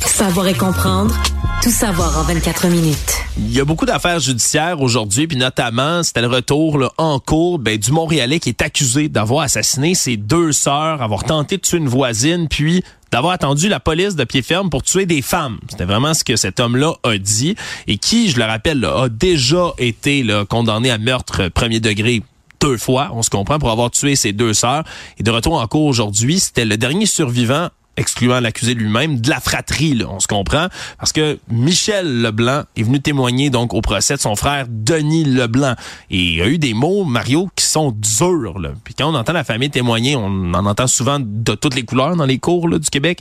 Savoir 0.06 0.48
et 0.48 0.54
comprendre. 0.54 1.16
Tout 1.62 1.72
savoir 1.72 2.18
en 2.20 2.24
24 2.24 2.68
minutes. 2.68 3.18
Il 3.38 3.54
y 3.54 3.60
a 3.60 3.66
beaucoup 3.66 3.86
d'affaires 3.86 4.20
judiciaires 4.20 4.82
aujourd'hui, 4.82 5.28
puis 5.28 5.38
notamment, 5.38 6.04
c'était 6.04 6.22
le 6.22 6.28
retour 6.28 6.94
en 6.98 7.20
cours 7.20 7.60
ben, 7.60 7.78
du 7.78 7.92
Montréalais 7.92 8.40
qui 8.40 8.50
est 8.50 8.62
accusé 8.62 9.10
d'avoir 9.10 9.42
assassiné 9.42 9.96
ses 9.96 10.18
deux 10.18 10.52
sœurs, 10.52 11.02
avoir 11.02 11.24
tenté 11.24 11.58
de 11.58 11.62
tuer 11.62 11.78
une 11.78 11.88
voisine, 11.88 12.48
puis 12.50 12.84
d'avoir 13.12 13.34
attendu 13.34 13.70
la 13.70 13.80
police 13.80 14.16
de 14.16 14.24
pied 14.24 14.42
ferme 14.42 14.70
pour 14.70 14.84
tuer 14.84 15.06
des 15.06 15.22
femmes. 15.22 15.60
C'était 15.70 15.86
vraiment 15.86 16.14
ce 16.14 16.24
que 16.24 16.36
cet 16.36 16.60
homme-là 16.60 16.94
a 17.04 17.18
dit, 17.18 17.56
et 17.88 17.98
qui, 17.98 18.30
je 18.30 18.38
le 18.38 18.46
rappelle, 18.46 18.84
a 18.86 19.10
déjà 19.10 19.74
été 19.78 20.26
condamné 20.50 20.92
à 20.92 20.98
meurtre 20.98 21.50
premier 21.50 21.80
degré 21.80 22.24
deux 22.60 22.78
fois, 22.78 23.12
on 23.14 23.24
se 23.24 23.30
comprend, 23.30 23.60
pour 23.60 23.72
avoir 23.72 23.90
tué 23.92 24.16
ses 24.16 24.34
deux 24.34 24.54
sœurs. 24.54 24.84
Et 25.18 25.24
de 25.24 25.32
retour 25.32 25.60
en 25.60 25.68
cours 25.68 25.86
aujourd'hui, 25.86 26.40
c'était 26.40 26.66
le 26.66 26.78
dernier 26.78 27.06
survivant 27.06 27.70
excluant 28.00 28.40
l'accusé 28.40 28.74
lui-même, 28.74 29.20
de 29.20 29.30
la 29.30 29.40
fratrie, 29.40 30.02
on 30.10 30.20
se 30.20 30.28
comprend, 30.28 30.68
parce 30.98 31.12
que 31.12 31.38
Michel 31.50 32.22
Leblanc 32.22 32.64
est 32.76 32.84
venu 32.84 33.02
témoigner 33.02 33.50
donc 33.50 33.74
au 33.74 33.82
procès 33.82 34.16
de 34.16 34.22
son 34.22 34.36
frère 34.36 34.66
Denis 34.70 35.26
Leblanc. 35.26 35.76
Et 36.10 36.18
il 36.18 36.42
a 36.42 36.48
eu 36.48 36.58
des 36.58 36.74
mots, 36.74 37.04
Mario, 37.04 37.50
qui 37.56 37.66
sont 37.66 37.92
durs. 37.92 38.60
Puis 38.84 38.94
quand 38.94 39.12
on 39.12 39.16
entend 39.16 39.34
la 39.34 39.44
famille 39.44 39.70
témoigner, 39.70 40.16
on 40.16 40.54
en 40.54 40.66
entend 40.66 40.88
souvent 40.88 41.20
de 41.20 41.56
toutes 41.56 41.76
les 41.76 41.84
couleurs 41.84 42.16
dans 42.16 42.26
les 42.26 42.40
cours 42.40 42.68
du 42.68 42.90
Québec. 42.90 43.20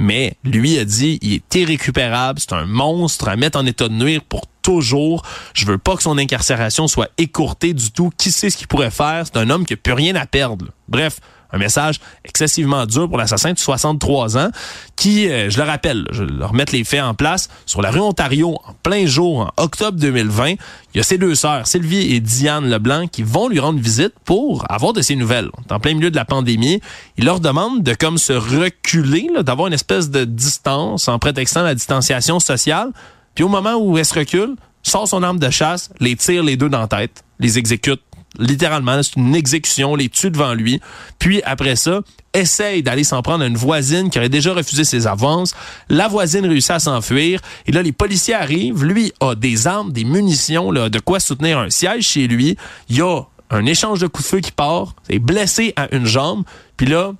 Mais 0.00 0.34
lui 0.44 0.78
a 0.78 0.84
dit, 0.84 1.18
il 1.22 1.34
est 1.34 1.54
irrécupérable, 1.54 2.38
c'est 2.38 2.52
un 2.52 2.66
monstre 2.66 3.28
à 3.28 3.36
mettre 3.36 3.58
en 3.58 3.66
état 3.66 3.88
de 3.88 3.94
nuire 3.94 4.20
pour 4.28 4.42
toujours. 4.62 5.24
Je 5.54 5.66
veux 5.66 5.78
pas 5.78 5.96
que 5.96 6.02
son 6.02 6.18
incarcération 6.18 6.86
soit 6.86 7.08
écourtée 7.18 7.72
du 7.72 7.90
tout. 7.90 8.10
Qui 8.16 8.30
sait 8.30 8.50
ce 8.50 8.56
qu'il 8.56 8.68
pourrait 8.68 8.90
faire? 8.90 9.24
C'est 9.26 9.38
un 9.38 9.50
homme 9.50 9.66
qui 9.66 9.74
a 9.74 9.76
plus 9.76 9.94
rien 9.94 10.14
à 10.14 10.26
perdre. 10.26 10.66
Bref, 10.88 11.20
un 11.52 11.58
message 11.58 12.00
excessivement 12.24 12.86
dur 12.86 13.08
pour 13.08 13.18
l'assassin 13.18 13.52
de 13.52 13.58
63 13.58 14.36
ans 14.36 14.50
qui, 14.96 15.28
euh, 15.28 15.50
je 15.50 15.58
le 15.58 15.64
rappelle, 15.64 16.06
je 16.10 16.24
leur 16.24 16.50
remettre 16.50 16.72
les 16.72 16.84
faits 16.84 17.02
en 17.02 17.14
place, 17.14 17.48
sur 17.66 17.82
la 17.82 17.90
rue 17.90 18.00
Ontario, 18.00 18.58
en 18.66 18.72
plein 18.82 19.06
jour, 19.06 19.52
en 19.56 19.62
octobre 19.62 19.98
2020, 19.98 20.54
il 20.94 20.96
y 20.96 21.00
a 21.00 21.02
ses 21.02 21.18
deux 21.18 21.34
sœurs, 21.34 21.66
Sylvie 21.66 22.14
et 22.14 22.20
Diane 22.20 22.68
Leblanc, 22.68 23.06
qui 23.08 23.22
vont 23.22 23.48
lui 23.48 23.60
rendre 23.60 23.78
visite 23.78 24.14
pour 24.24 24.64
avoir 24.70 24.92
de 24.92 25.02
ses 25.02 25.16
nouvelles. 25.16 25.50
En 25.70 25.78
plein 25.78 25.94
milieu 25.94 26.10
de 26.10 26.16
la 26.16 26.24
pandémie. 26.24 26.80
Il 27.16 27.24
leur 27.24 27.40
demande 27.40 27.82
de 27.82 27.94
comme 27.94 28.18
se 28.18 28.32
reculer, 28.32 29.28
d'avoir 29.42 29.68
une 29.68 29.74
espèce 29.74 30.10
de 30.10 30.24
distance 30.24 31.08
en 31.08 31.18
prétextant 31.18 31.62
la 31.62 31.74
distanciation 31.74 32.40
sociale. 32.40 32.90
Puis 33.34 33.44
au 33.44 33.48
moment 33.48 33.76
où 33.76 33.98
elle 33.98 34.04
se 34.04 34.18
recule, 34.18 34.56
sort 34.82 35.06
son 35.06 35.22
arme 35.22 35.38
de 35.38 35.50
chasse, 35.50 35.90
les 36.00 36.16
tire 36.16 36.42
les 36.42 36.56
deux 36.56 36.68
dans 36.68 36.80
la 36.80 36.88
tête, 36.88 37.22
les 37.38 37.58
exécute 37.58 38.00
littéralement, 38.38 39.02
c'est 39.02 39.16
une 39.16 39.34
exécution, 39.34 39.94
les 39.94 40.08
tue 40.08 40.30
devant 40.30 40.54
lui. 40.54 40.80
Puis 41.18 41.42
après 41.44 41.76
ça, 41.76 42.00
essaye 42.34 42.82
d'aller 42.82 43.04
s'en 43.04 43.22
prendre 43.22 43.44
à 43.44 43.46
une 43.46 43.56
voisine 43.56 44.10
qui 44.10 44.18
aurait 44.18 44.28
déjà 44.28 44.52
refusé 44.52 44.84
ses 44.84 45.06
avances. 45.06 45.54
La 45.88 46.08
voisine 46.08 46.46
réussit 46.46 46.72
à 46.72 46.78
s'enfuir. 46.78 47.40
Et 47.66 47.72
là, 47.72 47.82
les 47.82 47.92
policiers 47.92 48.34
arrivent. 48.34 48.84
Lui 48.84 49.12
a 49.20 49.34
des 49.34 49.66
armes, 49.66 49.92
des 49.92 50.04
munitions, 50.04 50.72
de 50.72 50.98
quoi 50.98 51.20
soutenir 51.20 51.58
un 51.58 51.70
siège 51.70 52.06
chez 52.06 52.26
lui. 52.28 52.56
Il 52.88 52.96
y 52.96 53.02
a 53.02 53.22
un 53.50 53.66
échange 53.66 54.00
de 54.00 54.06
coups 54.06 54.28
de 54.28 54.36
feu 54.36 54.40
qui 54.40 54.52
part. 54.52 54.94
est 55.08 55.18
blessé 55.18 55.72
à 55.76 55.94
une 55.94 56.06
jambe. 56.06 56.44
Puis 56.76 56.86
là, 56.86 57.12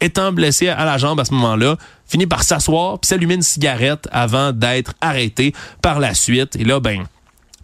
étant 0.00 0.32
blessé 0.32 0.68
à 0.68 0.84
la 0.84 0.98
jambe 0.98 1.20
à 1.20 1.24
ce 1.24 1.32
moment-là, 1.34 1.76
finit 2.06 2.26
par 2.26 2.42
s'asseoir 2.42 2.98
puis 2.98 3.08
s'allumer 3.08 3.34
une 3.34 3.42
cigarette 3.42 4.08
avant 4.12 4.52
d'être 4.52 4.94
arrêté 5.00 5.54
par 5.80 6.00
la 6.00 6.14
suite. 6.14 6.56
Et 6.56 6.64
là, 6.64 6.80
ben, 6.80 7.04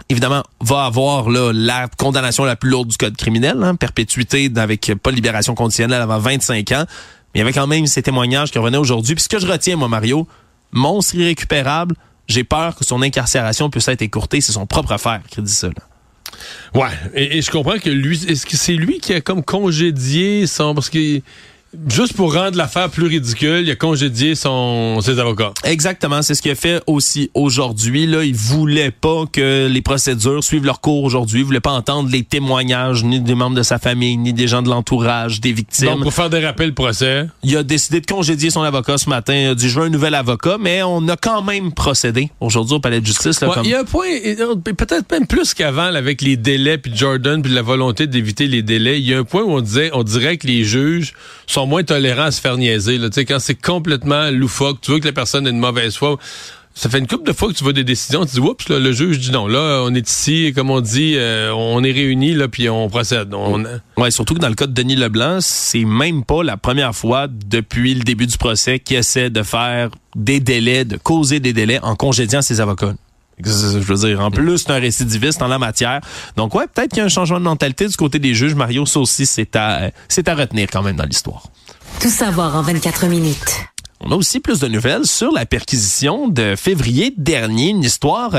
évidemment, 0.09 0.43
va 0.61 0.85
avoir 0.85 1.29
là, 1.29 1.53
la 1.53 1.89
condamnation 1.89 2.45
la 2.45 2.57
plus 2.57 2.71
lourde 2.71 2.89
du 2.89 2.97
code 2.97 3.17
criminel, 3.17 3.63
hein, 3.63 3.75
perpétuité 3.75 4.51
avec 4.57 4.93
pas 5.03 5.11
libération 5.11 5.55
conditionnelle 5.55 6.01
avant 6.01 6.19
25 6.19 6.73
ans. 6.73 6.85
Mais 7.35 7.37
il 7.37 7.39
y 7.41 7.43
avait 7.43 7.53
quand 7.53 7.67
même 7.67 7.87
ces 7.87 8.03
témoignages 8.03 8.51
qui 8.51 8.59
revenaient 8.59 8.79
aujourd'hui. 8.79 9.15
Puis 9.15 9.25
ce 9.25 9.29
que 9.29 9.39
je 9.39 9.47
retiens, 9.47 9.77
moi, 9.77 9.89
Mario, 9.89 10.27
monstre 10.73 11.17
irrécupérable, 11.17 11.95
j'ai 12.27 12.45
peur 12.45 12.75
que 12.75 12.85
son 12.85 13.03
incarcération 13.03 13.71
puisse 13.71 13.89
être 13.89 14.03
écourtée. 14.03 14.41
C'est 14.41 14.53
son 14.53 14.67
propre 14.67 14.93
affaire 14.93 15.21
qui 15.29 15.43
dit 15.43 15.53
ça. 15.53 15.69
Là. 15.69 15.75
Ouais, 16.75 16.91
et, 17.15 17.39
et, 17.39 17.43
je 17.43 17.51
comprends 17.51 17.79
que 17.79 17.89
lui, 17.89 18.23
est-ce 18.29 18.45
que 18.45 18.57
c'est 18.57 18.75
lui 18.75 18.99
qui 18.99 19.15
a 19.15 19.21
comme 19.21 19.43
congédié 19.43 20.47
son, 20.47 20.75
parce 20.75 20.91
que 20.91 21.21
Juste 21.89 22.15
pour 22.15 22.33
rendre 22.33 22.57
l'affaire 22.57 22.89
plus 22.89 23.07
ridicule, 23.07 23.61
il 23.65 23.71
a 23.71 23.77
congédié 23.77 24.35
son, 24.35 25.01
ses 25.03 25.19
avocats. 25.19 25.53
Exactement, 25.65 26.23
c'est 26.23 26.35
ce 26.35 26.41
qu'il 26.41 26.51
a 26.51 26.55
fait 26.55 26.83
aussi 26.87 27.31
aujourd'hui. 27.35 28.07
Là, 28.07 28.25
il 28.25 28.35
voulait 28.35 28.91
pas 28.91 29.25
que 29.31 29.67
les 29.67 29.83
procédures 29.83 30.43
suivent 30.43 30.65
leur 30.65 30.81
cours 30.81 31.05
aujourd'hui. 31.05 31.41
Il 31.41 31.45
voulait 31.45 31.61
pas 31.61 31.73
entendre 31.73 32.09
les 32.11 32.23
témoignages 32.23 33.05
ni 33.05 33.21
des 33.21 33.35
membres 33.35 33.57
de 33.57 33.63
sa 33.63 33.79
famille, 33.79 34.17
ni 34.17 34.33
des 34.33 34.49
gens 34.49 34.63
de 34.63 34.71
l'entourage, 34.71 35.43
des 35.43 35.53
victimes. 35.53 35.89
Donc, 35.89 36.05
pour 36.05 36.15
faire 36.15 36.31
déraper 36.31 36.65
le 36.65 36.73
procès. 36.73 37.27
Il 37.43 37.55
a 37.55 37.63
décidé 37.63 38.01
de 38.01 38.07
congédier 38.07 38.49
son 38.49 38.63
avocat 38.63 38.97
ce 38.97 39.11
matin. 39.11 39.35
Il 39.35 39.49
a 39.49 39.55
dit, 39.55 39.69
je 39.69 39.79
veux 39.79 39.87
un 39.87 39.91
nouvel 39.91 40.15
avocat, 40.15 40.57
mais 40.59 40.83
on 40.83 41.07
a 41.09 41.17
quand 41.17 41.43
même 41.43 41.73
procédé 41.73 42.31
aujourd'hui 42.41 42.77
au 42.77 42.81
palais 42.81 43.01
de 43.01 43.07
justice. 43.07 43.43
Là, 43.43 43.49
ouais, 43.51 43.57
Il 43.65 43.71
y 43.71 43.75
a 43.75 43.81
un 43.81 43.85
point, 43.85 44.07
peut-être 44.65 45.11
même 45.11 45.27
plus 45.27 45.53
qu'avant, 45.53 45.83
avec 45.83 46.23
les 46.23 46.39
délais, 46.39 46.79
puis 46.79 46.93
Jordan, 46.95 47.43
puis 47.43 47.53
la 47.53 47.63
volonté 47.63 48.07
d'éviter 48.07 48.47
les 48.47 48.63
délais. 48.63 48.99
Il 49.01 49.07
y 49.07 49.13
a 49.13 49.19
un 49.19 49.25
point 49.25 49.43
où 49.43 49.51
on 49.51 49.61
disait, 49.61 49.91
on 49.93 50.03
dirait 50.03 50.39
que 50.39 50.47
les 50.47 50.65
juges 50.65 51.13
sont 51.47 51.67
moins 51.69 51.85
tolérants 51.85 52.25
à 52.25 52.31
se 52.31 52.41
faire 52.41 52.57
niaiser. 52.57 52.99
Quand 53.27 53.39
c'est 53.39 53.55
complètement 53.55 54.31
loufoque, 54.31 54.81
tu 54.81 54.91
veux 54.91 54.99
que 54.99 55.07
la 55.07 55.13
personne 55.13 55.47
ait 55.47 55.51
une 55.51 55.59
mauvaise 55.59 55.97
foi. 55.97 56.19
Ça 56.75 56.89
fait 56.89 57.01
une 57.01 57.09
couple 57.09 57.27
de 57.27 57.33
fois 57.33 57.49
que 57.49 57.55
tu 57.55 57.65
vois 57.65 57.73
des 57.73 57.83
décisions, 57.83 58.25
tu 58.25 58.35
dis 58.35 58.41
oups, 58.41 58.69
le 58.69 58.93
juge 58.93 59.19
dit 59.19 59.33
non. 59.33 59.49
Là, 59.49 59.83
on 59.85 59.93
est 59.97 60.09
ici, 60.09 60.53
comme 60.55 60.71
on 60.71 60.81
dit, 60.81 61.15
euh, 61.17 61.53
on 61.53 61.83
est 61.83 61.91
réunis 61.91 62.35
là, 62.35 62.47
puis 62.47 62.69
on 62.69 62.89
procède. 62.89 63.35
On... 63.35 63.65
Ouais, 63.97 64.13
surtout 64.13 64.35
que 64.35 64.39
dans 64.39 64.49
le 64.49 64.55
cas 64.55 64.69
de 64.69 64.73
Denis 64.73 64.95
Leblanc, 64.95 65.39
c'est 65.41 65.85
même 65.85 66.25
pas 66.25 66.45
la 66.45 66.57
première 66.57 66.95
fois 66.95 67.27
depuis 67.29 67.95
le 67.95 68.05
début 68.05 68.29
du 68.29 68.39
procès 68.39 68.79
qu'il 68.79 68.97
essaie 68.97 69.29
de 69.29 69.43
faire 69.43 69.91
des 70.15 70.39
délais, 70.39 70.85
de 70.85 70.97
causer 70.97 71.41
des 71.41 71.53
délais 71.53 71.81
en 71.83 71.97
congédiant 71.97 72.43
ses 72.43 72.61
avocats. 72.61 72.95
Je 73.45 73.79
veux 73.79 74.09
dire, 74.09 74.21
en 74.21 74.31
plus, 74.31 74.59
c'est 74.59 74.71
un 74.71 74.79
récidiviste 74.79 75.41
en 75.43 75.49
la 75.49 75.59
matière. 75.59 76.01
Donc, 76.37 76.55
ouais, 76.55 76.67
peut-être 76.67 76.91
qu'il 76.91 76.99
y 76.99 77.03
a 77.03 77.05
un 77.05 77.09
changement 77.09 77.39
de 77.39 77.45
mentalité 77.45 77.87
du 77.87 77.97
côté 77.97 78.19
des 78.19 78.35
juges. 78.35 78.55
Mario, 78.55 78.87
ça 78.87 79.01
aussi, 79.01 79.27
c'est 79.27 79.55
à, 79.57 79.91
c'est 80.09 80.29
à 80.29 80.35
retenir 80.35 80.69
quand 80.73 80.83
même 80.83 80.97
dans 80.97 81.05
l'histoire. 81.05 81.45
Tout 82.01 82.11
savoir 82.11 82.57
en 82.57 82.63
24 82.63 83.07
minutes. 83.07 83.65
On 84.01 84.13
a 84.13 84.15
aussi 84.15 84.39
plus 84.39 84.61
de 84.61 84.69
nouvelles 84.69 85.07
sur 85.07 85.33
la 85.33 85.45
perquisition 85.45 86.29
de 86.29 86.55
février 86.57 87.13
dernier, 87.17 87.71
une 87.71 87.83
histoire 87.83 88.31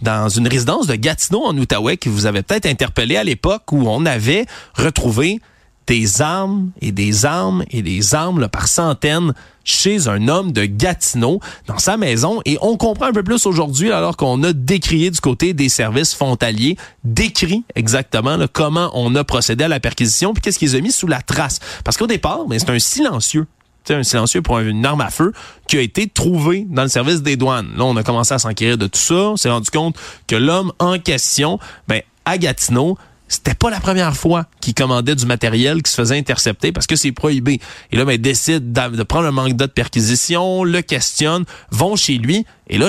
dans 0.00 0.28
une 0.28 0.46
résidence 0.46 0.86
de 0.86 0.94
Gatineau 0.94 1.44
en 1.44 1.56
Outaouais 1.58 1.96
qui 1.96 2.08
vous 2.08 2.26
avait 2.26 2.42
peut-être 2.42 2.66
interpellé 2.66 3.16
à 3.16 3.24
l'époque 3.24 3.72
où 3.72 3.88
on 3.88 4.06
avait 4.06 4.46
retrouvé 4.74 5.40
des 5.88 6.20
armes 6.20 6.70
et 6.80 6.92
des 6.92 7.24
armes 7.24 7.64
et 7.70 7.82
des 7.82 8.14
armes 8.14 8.48
par 8.48 8.68
centaines 8.68 9.32
chez 9.64 10.06
un 10.06 10.28
homme 10.28 10.52
de 10.52 10.64
Gatineau 10.64 11.40
dans 11.66 11.78
sa 11.78 11.96
maison 11.96 12.40
et 12.44 12.58
on 12.60 12.76
comprend 12.76 13.06
un 13.06 13.12
peu 13.12 13.22
plus 13.22 13.44
aujourd'hui 13.46 13.90
alors 13.90 14.16
qu'on 14.16 14.42
a 14.44 14.52
décrié 14.52 15.10
du 15.10 15.20
côté 15.20 15.54
des 15.54 15.68
services 15.68 16.14
frontaliers, 16.14 16.76
décrit 17.04 17.64
exactement 17.74 18.38
comment 18.52 18.90
on 18.94 19.14
a 19.14 19.24
procédé 19.24 19.64
à 19.64 19.68
la 19.68 19.80
perquisition 19.80 20.32
puis 20.34 20.42
qu'est-ce 20.42 20.58
qu'ils 20.58 20.76
ont 20.76 20.82
mis 20.82 20.92
sous 20.92 21.06
la 21.06 21.22
trace. 21.22 21.58
Parce 21.84 21.96
qu'au 21.96 22.06
départ, 22.06 22.40
mais 22.48 22.58
c'est 22.58 22.70
un 22.70 22.78
silencieux 22.78 23.46
un 23.90 24.02
silencieux 24.02 24.42
pour 24.42 24.58
une 24.58 24.84
arme 24.84 25.00
à 25.00 25.08
feu 25.08 25.32
qui 25.66 25.78
a 25.78 25.80
été 25.80 26.08
trouvé 26.08 26.66
dans 26.68 26.82
le 26.82 26.88
service 26.88 27.22
des 27.22 27.36
douanes. 27.36 27.70
Là, 27.74 27.84
on 27.84 27.96
a 27.96 28.02
commencé 28.02 28.34
à 28.34 28.38
s'enquérir 28.38 28.76
de 28.76 28.86
tout 28.86 28.98
ça. 28.98 29.14
On 29.14 29.36
s'est 29.38 29.48
rendu 29.48 29.70
compte 29.70 29.96
que 30.26 30.36
l'homme 30.36 30.72
en 30.78 30.98
question, 30.98 31.58
ben, 31.86 32.02
à 32.26 32.36
Gatineau, 32.36 32.98
c'était 33.28 33.54
pas 33.54 33.70
la 33.70 33.80
première 33.80 34.16
fois 34.16 34.46
qu'il 34.60 34.74
commandait 34.74 35.14
du 35.14 35.26
matériel 35.26 35.82
qui 35.82 35.90
se 35.90 35.96
faisait 35.96 36.18
intercepter 36.18 36.72
parce 36.72 36.86
que 36.86 36.96
c'est 36.96 37.12
prohibé. 37.12 37.60
Et 37.92 37.96
là, 37.96 38.04
ben, 38.04 38.12
il 38.12 38.20
décide 38.20 38.72
de 38.72 39.02
prendre 39.02 39.26
un 39.26 39.32
mandat 39.32 39.66
de 39.66 39.72
perquisition, 39.72 40.64
le 40.64 40.82
questionne, 40.82 41.44
vont 41.70 41.96
chez 41.96 42.18
lui, 42.18 42.46
et 42.68 42.78
là, 42.78 42.88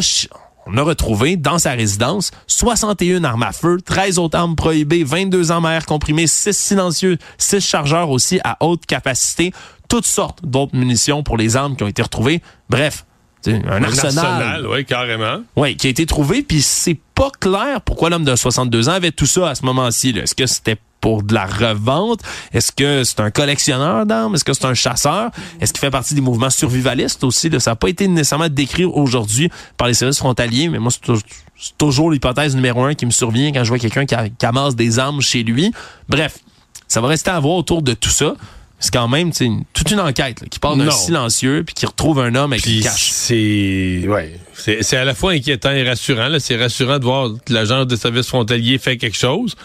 on 0.66 0.78
a 0.78 0.84
retrouvé 0.84 1.36
dans 1.36 1.58
sa 1.58 1.72
résidence 1.72 2.32
61 2.48 3.24
armes 3.24 3.44
à 3.44 3.52
feu, 3.52 3.78
13 3.84 4.20
autres 4.20 4.38
armes 4.38 4.56
prohibées, 4.56 5.04
22 5.04 5.52
armes 5.52 5.66
à 5.66 5.74
air 5.74 5.86
comprimé, 5.86 6.28
6 6.28 6.56
silencieux, 6.56 7.18
6 7.38 7.62
chargeurs 7.62 8.10
aussi 8.10 8.40
à 8.44 8.58
haute 8.62 8.86
capacité, 8.86 9.52
toutes 9.88 10.06
sortes 10.06 10.46
d'autres 10.46 10.76
munitions 10.76 11.24
pour 11.24 11.38
les 11.38 11.56
armes 11.56 11.76
qui 11.76 11.84
ont 11.84 11.88
été 11.88 12.02
retrouvées. 12.02 12.42
Bref, 12.70 13.06
un, 13.48 13.84
arsenal. 13.84 14.68
oui, 14.70 14.86
carrément. 14.86 15.42
Oui, 15.56 15.76
qui 15.78 15.88
a 15.88 15.90
été 15.90 16.06
trouvé, 16.06 16.42
puis 16.42 16.62
c'est 16.62 17.00
pas 17.16 17.30
clair 17.40 17.82
pourquoi 17.82 18.10
l'homme 18.10 18.26
de 18.26 18.36
62 18.36 18.90
ans 18.90 18.94
avait 18.94 19.12
tout 19.12 19.26
ça 19.26 19.50
à 19.50 19.56
ce 19.56 19.66
moment-ci. 19.66 20.10
Est-ce 20.10 20.36
que 20.36 20.46
c'était 20.46 20.78
pour 21.02 21.24
de 21.24 21.34
la 21.34 21.46
revente? 21.46 22.22
Est-ce 22.54 22.72
que 22.72 23.04
c'est 23.04 23.20
un 23.20 23.32
collectionneur 23.32 24.06
d'armes? 24.06 24.36
Est-ce 24.36 24.44
que 24.44 24.54
c'est 24.54 24.66
un 24.66 24.74
chasseur? 24.74 25.32
Est-ce 25.62 25.74
qu'il 25.74 25.80
fait 25.80 25.92
partie 25.92 26.14
des 26.14 26.22
mouvements 26.22 26.50
survivalistes 26.50 27.24
aussi? 27.24 27.50
Ça 27.60 27.72
n'a 27.72 27.76
pas 27.76 27.90
été 27.90 28.08
nécessairement 28.08 28.50
décrit 28.50 28.86
aujourd'hui 28.86 29.50
par 29.78 29.88
les 29.88 29.94
services 29.94 30.18
frontaliers, 30.18 30.70
mais 30.70 30.80
moi, 30.80 30.92
c'est 30.92 31.78
toujours 31.78 32.12
l'hypothèse 32.12 32.56
numéro 32.56 32.84
un 32.84 32.94
qui 32.94 33.06
me 33.06 33.12
survient 33.12 33.52
quand 33.52 33.64
je 33.64 33.70
vois 33.70 33.80
quelqu'un 33.80 34.06
qui, 34.06 34.16
qui, 34.38 34.46
amasse 34.46 34.76
des 34.76 35.00
armes 35.00 35.22
chez 35.22 35.44
lui. 35.44 35.72
Bref, 36.08 36.40
ça 36.88 37.02
va 37.02 37.08
rester 37.08 37.32
à 37.32 37.40
voir 37.40 37.56
autour 37.56 37.82
de 37.82 37.94
tout 37.94 38.10
ça 38.10 38.36
c'est 38.80 38.94
quand 38.94 39.08
même 39.10 39.32
toute 39.74 39.92
une 39.92 40.00
enquête 40.00 40.46
qui 40.50 40.60
parle 40.60 40.84
d'un 40.84 40.92
silencieux 40.92 41.64
puis 41.66 41.76
qui 41.76 41.86
retrouve 41.86 42.20
un 42.20 42.34
homme 42.36 42.54
avec 42.54 42.66
une 42.66 42.82
cache. 42.82 43.10
C'est 43.12 44.06
ouais, 44.08 44.40
c'est 44.54 44.98
à 44.98 45.04
la 45.04 45.14
fois 45.14 45.34
inquiétant 45.34 45.72
et 45.72 45.88
rassurant. 45.88 46.30
C'est 46.40 46.56
rassurant 46.56 46.98
de 46.98 47.04
voir 47.04 47.30
que 47.46 47.54
l'agence 47.54 47.88
de 47.88 47.96
services 47.96 48.28
frontaliers 48.28 48.78
fait 48.78 48.98
quelque 48.98 49.18
chose. 49.18 49.56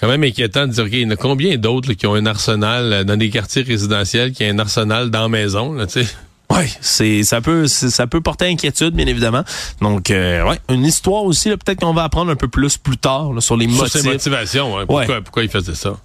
Quand 0.00 0.08
même 0.08 0.22
inquiétant 0.22 0.66
de 0.66 0.72
dire 0.72 0.84
ok, 0.84 0.90
il 0.92 1.00
y 1.00 1.06
en 1.06 1.10
a 1.10 1.16
combien 1.16 1.56
d'autres 1.56 1.92
qui 1.92 2.06
ont 2.06 2.14
un 2.14 2.24
arsenal 2.24 2.92
euh, 2.92 3.04
dans 3.04 3.16
des 3.16 3.30
quartiers 3.30 3.62
résidentiels 3.62 4.32
qui 4.32 4.44
ont 4.44 4.50
un 4.50 4.58
arsenal 4.60 5.10
dans 5.10 5.22
la 5.22 5.28
maison 5.28 5.72
là, 5.72 5.86
tu 5.86 6.04
sais? 6.04 6.08
Oui, 6.50 6.72
c'est 6.80 7.24
ça 7.24 7.40
peut 7.40 7.66
ça 7.66 8.06
peut 8.06 8.20
porter 8.20 8.46
inquiétude 8.46 8.94
bien 8.94 9.06
évidemment. 9.06 9.42
Donc 9.82 10.10
euh, 10.10 10.48
ouais, 10.48 10.58
une 10.70 10.86
histoire 10.86 11.24
aussi 11.24 11.50
peut-être 11.50 11.80
qu'on 11.80 11.92
va 11.92 12.04
apprendre 12.04 12.30
un 12.30 12.36
peu 12.36 12.48
plus 12.48 12.78
plus 12.78 12.96
tard 12.96 13.30
sur 13.40 13.56
les 13.56 13.66
motifs. 13.66 13.90
Sur 13.90 14.00
ses 14.00 14.08
motivations, 14.08 14.86
pourquoi, 14.86 15.20
pourquoi 15.20 15.42
il 15.42 15.50
faisait 15.50 15.74
ça? 15.74 15.96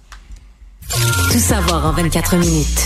Tout 0.90 1.38
savoir 1.38 1.86
en 1.86 1.92
24 1.92 2.36
minutes. 2.36 2.80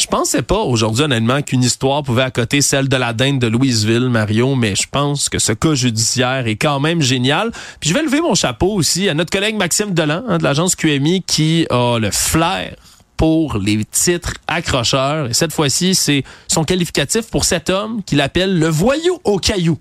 Je 0.00 0.06
pensais 0.06 0.42
pas 0.42 0.58
aujourd'hui 0.58 1.04
honnêtement 1.04 1.42
qu'une 1.42 1.62
histoire 1.62 2.02
pouvait 2.02 2.22
accoter 2.22 2.62
celle 2.62 2.88
de 2.88 2.96
la 2.96 3.12
dinde 3.12 3.38
de 3.38 3.46
Louisville, 3.46 4.08
Mario, 4.08 4.54
mais 4.54 4.74
je 4.74 4.88
pense 4.90 5.28
que 5.28 5.38
ce 5.38 5.52
cas 5.52 5.74
judiciaire 5.74 6.46
est 6.46 6.56
quand 6.56 6.80
même 6.80 7.02
génial. 7.02 7.50
Puis 7.78 7.90
je 7.90 7.94
vais 7.94 8.02
lever 8.02 8.20
mon 8.20 8.34
chapeau 8.34 8.72
aussi 8.72 9.08
à 9.08 9.14
notre 9.14 9.30
collègue 9.30 9.56
Maxime 9.56 9.92
Delan 9.92 10.24
hein, 10.28 10.38
de 10.38 10.42
l'agence 10.42 10.74
QMI 10.76 11.22
qui 11.26 11.66
a 11.70 11.98
le 11.98 12.10
flair 12.10 12.74
pour 13.16 13.58
les 13.58 13.84
titres 13.84 14.34
accrocheurs. 14.48 15.28
Et 15.30 15.34
cette 15.34 15.52
fois-ci, 15.52 15.94
c'est 15.94 16.24
son 16.48 16.64
qualificatif 16.64 17.30
pour 17.30 17.44
cet 17.44 17.70
homme 17.70 18.02
qu'il 18.04 18.20
appelle 18.20 18.58
le 18.58 18.68
voyou 18.68 19.18
au 19.24 19.38
caillou. 19.38 19.78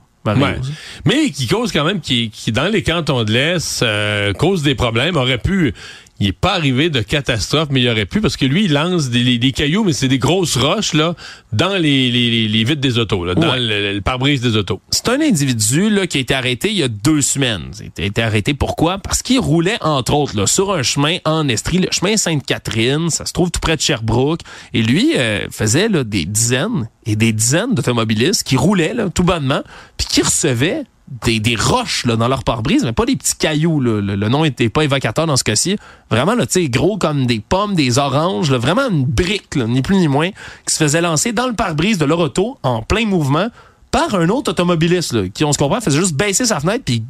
Mais 1.06 1.32
qui 1.32 1.48
cause 1.48 1.72
quand 1.72 1.84
même, 1.84 2.00
qui, 2.00 2.30
qui 2.30 2.52
dans 2.52 2.68
les 2.68 2.84
cantons 2.84 3.24
de 3.24 3.32
l'Est, 3.32 3.82
euh, 3.82 4.34
cause 4.34 4.62
des 4.62 4.76
problèmes, 4.76 5.16
aurait 5.16 5.40
pu 5.40 5.74
il 6.22 6.28
est 6.28 6.34
pas 6.34 6.54
arrivé 6.54 6.92
de 6.92 7.02
catastrophe, 7.02 7.70
mais 7.72 7.82
il 7.82 7.90
aurait 7.90 8.06
pu, 8.06 8.22
parce 8.22 8.38
que 8.38 8.46
lui, 8.46 8.66
il 8.66 8.74
lance 8.74 9.10
des, 9.10 9.52
cailloux, 9.52 9.84
mais 9.84 9.92
c'est 9.92 10.08
des 10.08 10.20
grosses 10.20 10.56
roches, 10.56 10.94
là, 10.94 11.16
dans 11.52 11.76
les, 11.76 12.12
les, 12.12 12.48
les 12.48 12.64
vitres 12.64 12.80
des 12.80 13.00
autos, 13.00 13.26
là, 13.26 13.34
dans 13.34 13.56
le, 13.56 14.00
pare-brise 14.02 14.40
des 14.40 14.56
autos. 14.56 14.82
C'est 14.92 15.10
un 15.10 15.20
individu, 15.20 15.90
là, 15.90 16.06
qui 16.06 16.20
a 16.20 16.22
été 16.22 16.36
arrêté 16.36 16.70
il 16.70 16.78
y 16.78 16.84
a 16.84 16.88
deux 16.88 17.24
semaines. 17.24 17.72
Il 17.98 18.04
a 18.04 18.06
été 18.06 18.22
arrêté 18.22 18.54
pourquoi? 18.54 19.00
Parce 19.00 19.24
qu'il 19.24 19.40
roulait, 19.40 19.80
entre 19.82 20.14
autres, 20.14 20.38
là, 20.38 20.46
sur 20.46 20.72
un 20.72 20.84
chemin 20.84 21.18
en 21.26 21.48
Estrie, 21.48 21.80
le 21.80 21.88
chemin 21.90 22.16
Sainte-Catherine, 22.18 23.10
ça 23.10 23.26
se 23.26 23.34
trouve 23.34 23.50
tout 23.50 23.60
près 23.60 23.76
de 23.76 23.82
Sherbrooke, 23.82 24.42
et 24.76 24.84
lui, 24.84 25.14
euh, 25.18 25.48
faisait, 25.50 25.90
là, 25.90 26.04
des 26.04 26.26
dizaines 26.26 26.88
et 27.08 27.16
des 27.16 27.34
dizaines 27.34 27.74
d'automobilistes 27.74 28.44
qui 28.44 28.58
roulaient, 28.58 28.94
là, 28.94 29.10
tout 29.10 29.24
bonnement, 29.24 29.64
puis 29.98 30.06
qui 30.06 30.22
recevaient 30.22 30.84
des, 31.26 31.56
roches 31.56 32.06
dans 32.06 32.28
leur 32.28 32.44
pare-brise, 32.44 32.84
mais 32.84 32.94
pas 32.94 33.06
des 33.06 33.16
petits 33.16 33.36
cailloux. 33.36 33.80
Le, 33.80 34.00
le, 34.00 34.30
nom 34.30 34.46
était 34.46 34.70
pas 34.70 34.84
évocateur 34.84 35.28
dans 35.28 35.36
ce 35.36 35.44
cas-ci. 35.44 35.76
Vraiment, 36.10 36.36
là, 36.36 36.46
gros 36.70 36.98
comme 36.98 37.26
des 37.26 37.40
pommes, 37.40 37.76
des 37.76 37.98
oranges, 37.98 38.50
là, 38.50 38.58
vraiment 38.58 38.90
une 38.90 39.06
brique, 39.06 39.56
ni 39.58 39.82
plus 39.82 39.98
ni 39.98 40.08
moins, 40.08 40.30
qui 40.66 40.74
se 40.74 40.78
faisait 40.78 41.02
lancer 41.02 41.34
dans 41.34 41.48
le 41.48 41.54
pare-brise 41.54 41.98
de 41.98 42.06
leur 42.06 42.20
auto 42.20 42.58
en 42.64 42.82
plein 42.82 43.06
mouvement 43.06 43.48
par 43.92 44.16
un 44.16 44.30
autre 44.30 44.52
automobiliste, 44.52 45.32
qui, 45.34 45.44
on 45.44 45.52
se 45.52 45.58
comprend, 45.58 45.82
faisait 45.82 46.00
juste 46.00 46.16
baisser 46.16 46.46
sa 46.46 46.60
fenêtre 46.60 46.86
puis 46.86 47.04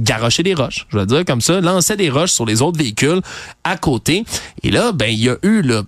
garocher 0.00 0.42
des 0.42 0.54
roches, 0.54 0.86
je 0.88 0.98
vais 0.98 1.04
dire 1.04 1.24
comme 1.24 1.42
ça, 1.42 1.60
lançait 1.60 1.96
des 1.96 2.08
roches 2.08 2.30
sur 2.30 2.46
les 2.46 2.62
autres 2.62 2.78
véhicules 2.78 3.20
à 3.62 3.76
côté. 3.76 4.24
Et 4.62 4.70
là, 4.70 4.92
ben, 4.92 5.06
il 5.06 5.18
y 5.18 5.28
a 5.28 5.36
eu 5.42 5.60
le 5.60 5.82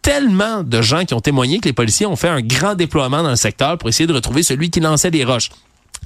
tellement 0.00 0.62
de 0.62 0.82
gens 0.82 1.04
qui 1.04 1.14
ont 1.14 1.20
témoigné 1.20 1.60
que 1.60 1.68
les 1.68 1.72
policiers 1.72 2.06
ont 2.06 2.16
fait 2.16 2.28
un 2.28 2.40
grand 2.40 2.74
déploiement 2.74 3.22
dans 3.22 3.30
le 3.30 3.36
secteur 3.36 3.76
pour 3.78 3.88
essayer 3.88 4.06
de 4.06 4.12
retrouver 4.12 4.42
celui 4.42 4.70
qui 4.70 4.80
lançait 4.80 5.10
des 5.10 5.24
roches. 5.24 5.50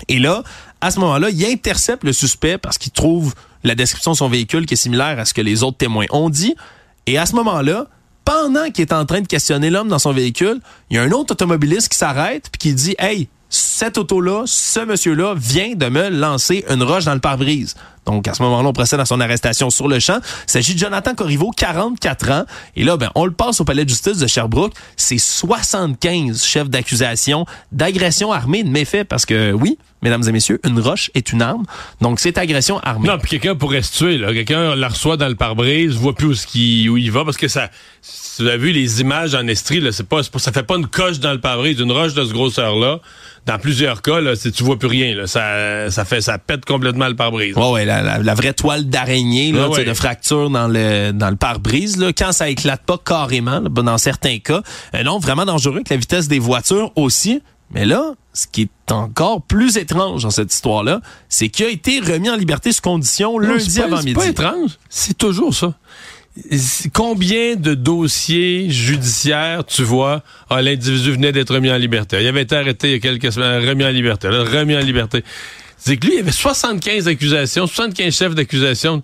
Et 0.08 0.18
là, 0.18 0.42
à 0.80 0.90
ce 0.90 1.00
moment-là, 1.00 1.30
il 1.30 1.44
intercepte 1.46 2.04
le 2.04 2.12
suspect 2.12 2.58
parce 2.58 2.78
qu'il 2.78 2.92
trouve 2.92 3.34
la 3.64 3.74
description 3.74 4.12
de 4.12 4.16
son 4.16 4.28
véhicule 4.28 4.66
qui 4.66 4.74
est 4.74 4.76
similaire 4.76 5.18
à 5.18 5.24
ce 5.24 5.34
que 5.34 5.40
les 5.40 5.62
autres 5.62 5.78
témoins 5.78 6.06
ont 6.10 6.30
dit. 6.30 6.54
Et 7.06 7.18
à 7.18 7.26
ce 7.26 7.34
moment-là, 7.36 7.86
pendant 8.24 8.70
qu'il 8.70 8.82
est 8.82 8.92
en 8.92 9.06
train 9.06 9.20
de 9.20 9.26
questionner 9.26 9.70
l'homme 9.70 9.88
dans 9.88 9.98
son 9.98 10.12
véhicule, 10.12 10.60
il 10.90 10.96
y 10.96 10.98
a 10.98 11.02
un 11.02 11.10
autre 11.12 11.32
automobiliste 11.32 11.88
qui 11.88 11.98
s'arrête 11.98 12.48
puis 12.50 12.58
qui 12.58 12.74
dit 12.74 12.94
Hey, 12.98 13.28
cette 13.48 13.98
auto-là, 13.98 14.44
ce 14.46 14.80
monsieur-là 14.80 15.34
vient 15.36 15.74
de 15.74 15.86
me 15.88 16.08
lancer 16.08 16.64
une 16.68 16.82
roche 16.82 17.04
dans 17.04 17.14
le 17.14 17.20
pare-brise. 17.20 17.76
Donc, 18.06 18.28
à 18.28 18.34
ce 18.34 18.42
moment-là, 18.42 18.68
on 18.68 18.72
procède 18.72 19.00
à 19.00 19.04
son 19.04 19.20
arrestation 19.20 19.70
sur 19.70 19.88
le 19.88 19.98
champ. 19.98 20.18
Il 20.48 20.50
s'agit 20.50 20.75
de 20.75 20.78
Jonathan 20.78 21.14
Corriveau, 21.14 21.50
44 21.50 22.30
ans. 22.30 22.44
Et 22.76 22.84
là, 22.84 22.96
ben, 22.96 23.10
on 23.14 23.25
le 23.25 23.32
passe 23.32 23.60
au 23.60 23.64
palais 23.64 23.84
de 23.84 23.88
justice 23.88 24.18
de 24.18 24.26
Sherbrooke. 24.26 24.72
C'est 24.96 25.18
75 25.18 26.44
chefs 26.44 26.70
d'accusation 26.70 27.46
d'agression 27.72 28.32
armée 28.32 28.62
de 28.62 28.70
méfaits 28.70 29.04
parce 29.04 29.26
que, 29.26 29.52
oui, 29.52 29.78
mesdames 30.02 30.22
et 30.26 30.32
messieurs, 30.32 30.60
une 30.64 30.78
roche 30.78 31.10
est 31.14 31.32
une 31.32 31.42
arme. 31.42 31.64
Donc, 32.00 32.20
c'est 32.20 32.38
agression 32.38 32.78
armée. 32.80 33.08
Non, 33.08 33.18
puis 33.18 33.30
quelqu'un 33.30 33.56
pourrait 33.56 33.82
se 33.82 33.96
tuer. 33.96 34.18
Là. 34.18 34.32
Quelqu'un 34.32 34.76
la 34.76 34.88
reçoit 34.88 35.16
dans 35.16 35.28
le 35.28 35.34
pare-brise, 35.34 35.94
voit 35.94 36.14
plus 36.14 36.44
où, 36.44 36.48
il, 36.54 36.90
où 36.90 36.96
il 36.96 37.10
va 37.10 37.25
parce 37.25 37.36
que 37.36 37.48
ça... 37.48 37.70
Si 38.02 38.42
vous 38.42 38.48
avez 38.48 38.58
vu 38.58 38.70
les 38.70 39.00
images 39.00 39.34
en 39.34 39.46
estrie, 39.46 39.80
là, 39.80 39.92
c'est 39.92 40.06
pas, 40.06 40.22
ça 40.22 40.52
fait 40.52 40.62
pas 40.62 40.76
une 40.76 40.86
coche 40.86 41.18
dans 41.20 41.32
le 41.32 41.40
pare-brise, 41.40 41.80
une 41.80 41.90
roche 41.90 42.12
de 42.12 42.25
ce 42.25 42.32
grosseur-là 42.32 43.00
dans 43.46 43.58
plusieurs 43.58 44.02
cas, 44.02 44.20
là, 44.20 44.34
si 44.34 44.50
tu 44.50 44.64
vois 44.64 44.76
plus 44.76 44.88
rien, 44.88 45.14
là, 45.14 45.26
ça, 45.28 45.88
ça 45.90 46.04
fait, 46.04 46.20
ça 46.20 46.36
pète 46.36 46.64
complètement 46.64 47.06
le 47.06 47.14
pare-brise. 47.14 47.56
Ouais, 47.56 47.70
ouais, 47.70 47.84
la, 48.02 48.18
la, 48.18 48.34
vraie 48.34 48.52
toile 48.52 48.84
d'araignée, 48.88 49.52
là, 49.52 49.68
de 49.68 49.94
fracture 49.94 50.50
dans 50.50 50.68
le, 50.68 51.12
dans 51.12 51.30
le 51.30 51.36
pare-brise, 51.36 51.96
là, 51.96 52.12
quand 52.12 52.32
ça 52.32 52.48
éclate 52.48 52.82
pas 52.82 52.98
carrément, 52.98 53.60
là, 53.60 53.68
dans 53.68 53.98
certains 53.98 54.38
cas. 54.38 54.62
Euh, 54.94 55.02
non, 55.02 55.18
vraiment 55.18 55.44
dangereux 55.44 55.82
que 55.84 55.92
la 55.92 55.96
vitesse 55.96 56.28
des 56.28 56.38
voitures 56.38 56.92
aussi. 56.96 57.42
Mais 57.72 57.84
là, 57.84 58.12
ce 58.32 58.46
qui 58.46 58.62
est 58.62 58.92
encore 58.92 59.42
plus 59.42 59.76
étrange 59.76 60.22
dans 60.22 60.30
cette 60.30 60.52
histoire-là, 60.52 61.00
c'est 61.28 61.48
qu'il 61.48 61.66
a 61.66 61.68
été 61.68 61.98
remis 61.98 62.30
en 62.30 62.36
liberté 62.36 62.70
sous 62.70 62.80
condition 62.80 63.38
lundi 63.38 63.80
avant 63.80 63.98
midi. 63.98 64.10
C'est 64.10 64.14
pas 64.14 64.26
étrange, 64.26 64.78
c'est 64.88 65.18
toujours 65.18 65.52
ça 65.52 65.74
combien 66.92 67.56
de 67.56 67.74
dossiers 67.74 68.70
judiciaires, 68.70 69.64
tu 69.64 69.82
vois, 69.82 70.22
ah, 70.50 70.60
l'individu 70.60 71.12
venait 71.12 71.32
d'être 71.32 71.54
remis 71.54 71.70
en 71.70 71.76
liberté. 71.76 72.18
Il 72.20 72.26
avait 72.26 72.42
été 72.42 72.56
arrêté 72.56 72.88
il 72.88 72.92
y 72.92 72.96
a 72.96 72.98
quelques 72.98 73.32
semaines, 73.32 73.66
remis 73.66 73.84
en 73.84 73.90
liberté, 73.90 74.28
remis 74.28 74.76
en 74.76 74.80
liberté. 74.80 75.24
C'est 75.76 75.97
que 75.97 76.06
lui, 76.06 76.14
il 76.16 76.21
avait 76.21 76.33
75 76.33 77.09
accusations, 77.09 77.66
75 77.66 78.14
chefs 78.14 78.35
d'accusation. 78.35 79.02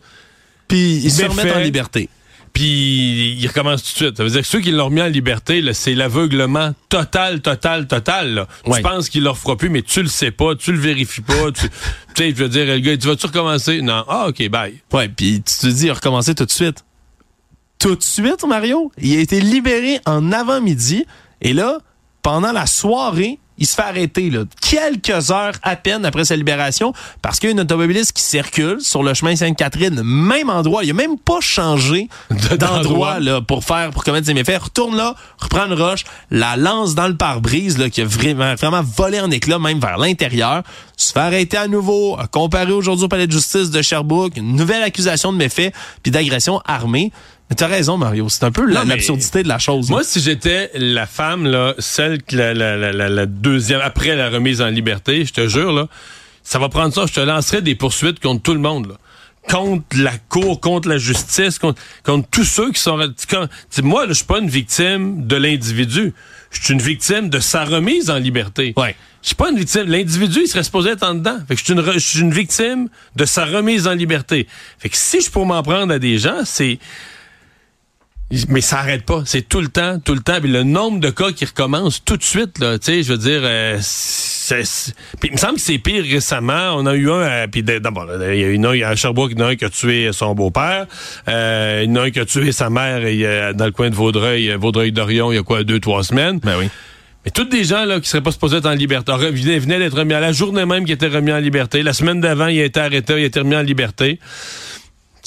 Puis 0.69 1.01
il 1.05 1.11
se 1.11 1.25
remet 1.25 1.53
en 1.53 1.59
liberté. 1.59 2.09
Puis 2.53 3.37
il 3.39 3.47
recommence 3.47 3.83
tout 3.83 3.91
de 3.93 3.97
suite. 3.97 4.17
Ça 4.17 4.25
veut 4.25 4.31
dire 4.31 4.41
que 4.43 4.47
ceux 4.47 4.61
qui 4.61 4.73
l'ont 4.73 4.87
remis 4.87 5.01
en 5.01 5.07
liberté, 5.07 5.63
c'est 5.73 5.95
l'aveuglement 5.95 6.75
total, 6.89 7.41
total, 7.41 7.87
total. 7.87 8.47
Tu 8.65 8.83
penses 8.83 9.09
qu'il 9.09 9.23
leur 9.23 9.39
fera 9.39 9.57
plus, 9.57 9.71
mais 9.71 9.83
tu 9.83 10.03
le 10.03 10.09
sais 10.09 10.31
pas, 10.31 10.55
tu 10.55 10.73
le 10.73 10.79
vérifies 10.79 11.23
pas. 11.23 11.51
tu 11.53 11.69
sais, 12.17 12.31
je 12.31 12.35
veux 12.35 12.49
dire, 12.49 12.67
le 12.67 12.79
gars, 12.79 12.97
tu 12.97 13.07
vas-tu 13.07 13.27
recommencer? 13.27 13.81
Non. 13.81 14.05
Ah, 14.09 14.27
OK, 14.29 14.49
bye. 14.49 14.75
Ouais, 14.93 15.09
puis 15.09 15.43
tu 15.43 15.55
te 15.55 15.67
dis, 15.67 15.91
recommencer 15.91 16.35
tout 16.35 16.45
de 16.45 16.51
suite 16.51 16.85
tout 17.83 17.97
de 17.97 18.03
suite, 18.03 18.45
Mario? 18.47 18.93
Il 18.99 19.19
a 19.19 19.21
été 19.21 19.41
libéré 19.41 19.99
en 20.07 20.31
avant-midi. 20.31 21.05
Et 21.41 21.53
là, 21.53 21.79
pendant 22.23 22.53
la 22.53 22.67
soirée, 22.67 23.41
il 23.63 23.67
se 23.67 23.77
fait 23.77 23.83
arrêter 23.83 24.29
là, 24.29 24.41
quelques 24.61 25.31
heures 25.31 25.53
à 25.63 25.77
peine 25.77 26.05
après 26.05 26.25
sa 26.25 26.35
libération 26.35 26.93
parce 27.23 27.39
qu'il 27.39 27.49
y 27.49 27.53
a 27.53 27.55
une 27.55 27.61
automobiliste 27.61 28.13
qui 28.13 28.25
circule 28.25 28.81
sur 28.81 29.05
le 29.05 29.15
chemin 29.15 29.37
Sainte-Catherine, 29.37 30.03
même 30.03 30.51
endroit. 30.51 30.83
Il 30.83 30.91
a 30.91 30.95
même 30.95 31.17
pas 31.17 31.39
changé 31.41 32.09
d'endroit 32.59 33.21
là 33.21 33.41
pour 33.41 33.63
faire 33.63 33.91
pour 33.91 34.03
commettre 34.03 34.27
ses 34.27 34.35
méfaits. 34.35 34.65
Retourne 34.65 34.97
là, 34.97 35.15
reprend 35.39 35.67
une 35.67 35.81
roche, 35.81 36.03
la 36.33 36.57
lance 36.57 36.97
dans 36.97 37.07
le 37.07 37.17
pare-brise 37.17 37.79
là 37.79 37.89
qui 37.89 38.01
a 38.01 38.05
vraiment, 38.05 38.57
vraiment 38.57 38.83
volé 38.83 39.21
en 39.21 39.31
éclats 39.31 39.61
même 39.61 39.79
vers 39.79 39.97
l'intérieur. 39.97 40.65
Se 41.03 41.13
fait 41.13 41.21
arrêter 41.21 41.57
à 41.57 41.69
nouveau, 41.69 42.17
comparé 42.31 42.73
aujourd'hui 42.73 43.05
au 43.05 43.09
palais 43.09 43.27
de 43.27 43.33
justice 43.33 43.71
de 43.71 43.83
Sherbrooke, 43.83 44.37
une 44.37 44.55
nouvelle 44.55 44.83
accusation 44.83 45.33
de 45.33 45.39
méfaits 45.39 45.73
puis 46.03 46.13
d'agression 46.13 46.61
armée. 46.65 47.13
T'as 47.57 47.67
raison, 47.67 47.99
Mario. 47.99 48.29
C'est 48.29 48.45
un 48.45 48.51
peu 48.51 48.65
l'absurdité 48.65 49.43
de 49.43 49.49
la 49.49 49.59
chose. 49.59 49.91
Moi, 49.91 50.05
si 50.05 50.21
j'étais 50.21 50.71
la 50.75 51.07
femme, 51.07 51.47
là, 51.47 51.75
celle 51.79 52.23
qui 52.23 52.37
la, 52.37 52.55
la, 52.55 52.77
la, 52.77 53.09
la, 53.09 53.27
deuxième, 53.27 53.81
après 53.83 54.17
la 54.17 54.31
remise 54.31 54.63
en 54.63 54.69
liberté, 54.69 55.25
je 55.25 55.33
te 55.33 55.49
jure, 55.49 55.73
là, 55.73 55.89
ça 56.43 56.59
va 56.59 56.69
prendre 56.69 56.95
ça. 56.95 57.05
Je 57.07 57.13
te 57.13 57.21
lancerai 57.21 57.61
des 57.61 57.75
poursuites 57.75 58.21
contre 58.21 58.43
tout 58.43 58.55
le 58.55 58.61
monde. 58.61 58.89
Là 58.89 58.95
contre 59.49 59.85
la 59.97 60.17
cour, 60.29 60.61
contre 60.61 60.89
la 60.89 60.99
justice, 60.99 61.59
contre, 61.59 61.83
contre 62.05 62.29
tous 62.31 62.45
ceux 62.45 62.71
qui 62.71 62.81
sont... 62.81 62.99
Quand, 63.29 63.49
moi, 63.83 64.07
je 64.09 64.13
suis 64.13 64.25
pas 64.25 64.39
une 64.39 64.49
victime 64.49 65.27
de 65.27 65.37
l'individu. 65.37 66.15
Je 66.51 66.63
suis 66.63 66.75
une 66.75 66.83
victime 66.83 67.29
de 67.29 67.41
sa 67.41 67.65
remise 67.65 68.11
en 68.11 68.19
liberté. 68.19 68.73
Ouais. 68.77 68.95
Je 69.23 69.29
suis 69.29 69.37
pas 69.37 69.51
une 69.51 69.59
victime. 69.59 69.85
L'individu, 69.87 70.41
il 70.43 70.49
serait 70.49 70.65
supposé 70.65 70.91
être 70.91 71.05
en 71.05 71.15
dedans. 71.15 71.39
Fait 71.47 71.55
que 71.55 71.61
je 71.61 71.65
suis 71.65 71.73
une, 71.73 71.93
je 71.93 71.99
suis 71.99 72.21
une 72.21 72.35
victime 72.35 72.89
de 73.15 73.25
sa 73.25 73.45
remise 73.45 73.87
en 73.87 73.95
liberté. 73.95 74.49
Fait 74.79 74.89
que 74.89 74.97
si 74.97 75.21
je 75.21 75.31
peux 75.31 75.45
m'en 75.45 75.63
prendre 75.63 75.93
à 75.95 75.99
des 75.99 76.19
gens, 76.19 76.41
c'est 76.45 76.79
mais 78.49 78.63
ça 78.63 78.79
arrête 78.79 79.05
pas. 79.05 79.23
C'est 79.27 79.47
tout 79.47 79.61
le 79.61 79.69
temps, 79.69 79.99
tout 80.01 80.15
le 80.15 80.21
temps. 80.21 80.41
Puis 80.41 80.51
le 80.51 80.63
nombre 80.63 81.01
de 81.01 81.11
cas 81.11 81.33
qui 81.33 81.45
recommencent 81.45 82.03
tout 82.05 82.17
de 82.17 82.23
suite, 82.23 82.59
là, 82.59 82.79
tu 82.79 82.87
sais, 82.87 83.03
je 83.03 83.13
veux 83.13 83.19
dire, 83.19 83.41
euh, 83.45 83.79
puis 85.21 85.29
il 85.29 85.33
me 85.33 85.37
semble 85.37 85.55
que 85.55 85.61
c'est 85.61 85.79
pire 85.79 86.03
récemment. 86.03 86.75
On 86.77 86.87
a 86.87 86.95
eu 86.95 87.11
un, 87.11 87.21
euh, 87.21 87.47
puis 87.47 87.63
d'abord, 87.63 88.09
il 88.11 88.41
y 88.41 88.45
a 88.45 88.49
une, 88.49 88.71
il 88.75 88.83
un 88.83 88.95
Sherbrooke, 88.95 89.33
il 89.33 89.39
y 89.39 89.43
en 89.43 89.47
a 89.47 89.51
un 89.51 89.57
qui 89.57 89.65
a 89.65 89.71
tué 89.71 90.11
son 90.13 90.35
beau-père, 90.35 90.87
euh, 91.29 91.83
il 91.85 91.91
y 91.91 91.93
en 91.93 91.97
a 91.97 92.07
un 92.07 92.11
qui 92.11 92.21
a 92.21 92.25
tué 92.25 92.53
sa 92.53 92.71
mère 92.71 93.05
et, 93.05 93.53
dans 93.55 93.67
le 93.67 93.73
coin 93.73 93.91
de 93.91 93.95
Vaudreuil, 93.95 94.55
Vaudreuil-Dorion, 94.59 95.33
il 95.33 95.37
y 95.37 95.39
a 95.39 95.43
quoi, 95.43 95.63
deux, 95.63 95.79
trois 95.79 96.03
semaines. 96.03 96.39
Ben 96.41 96.57
oui. 96.59 96.69
Mais 97.25 97.31
toutes 97.31 97.51
des 97.51 97.65
gens 97.65 97.85
là 97.85 98.01
qui 98.01 98.09
seraient 98.09 98.23
pas 98.23 98.33
supposés 98.33 98.57
être 98.57 98.67
en 98.67 98.75
liberté 98.75 99.13
venaient, 99.13 99.59
venaient 99.59 99.79
d'être 99.79 99.97
remis 99.97 100.15
à 100.15 100.21
la 100.21 100.33
journée 100.33 100.67
même 100.67 100.85
qui 100.85 100.93
était 100.93 101.07
remis 101.07 101.33
en 101.33 101.39
liberté. 101.39 101.83
La 101.83 101.93
semaine 101.93 102.21
d'avant, 102.21 102.49
il 102.49 102.61
a 102.61 102.65
été 102.65 102.81
arrêté, 102.81 103.15
il 103.15 103.23
a 103.23 103.27
été 103.27 103.39
remis 103.39 103.57
en 103.57 103.63
liberté. 103.63 104.19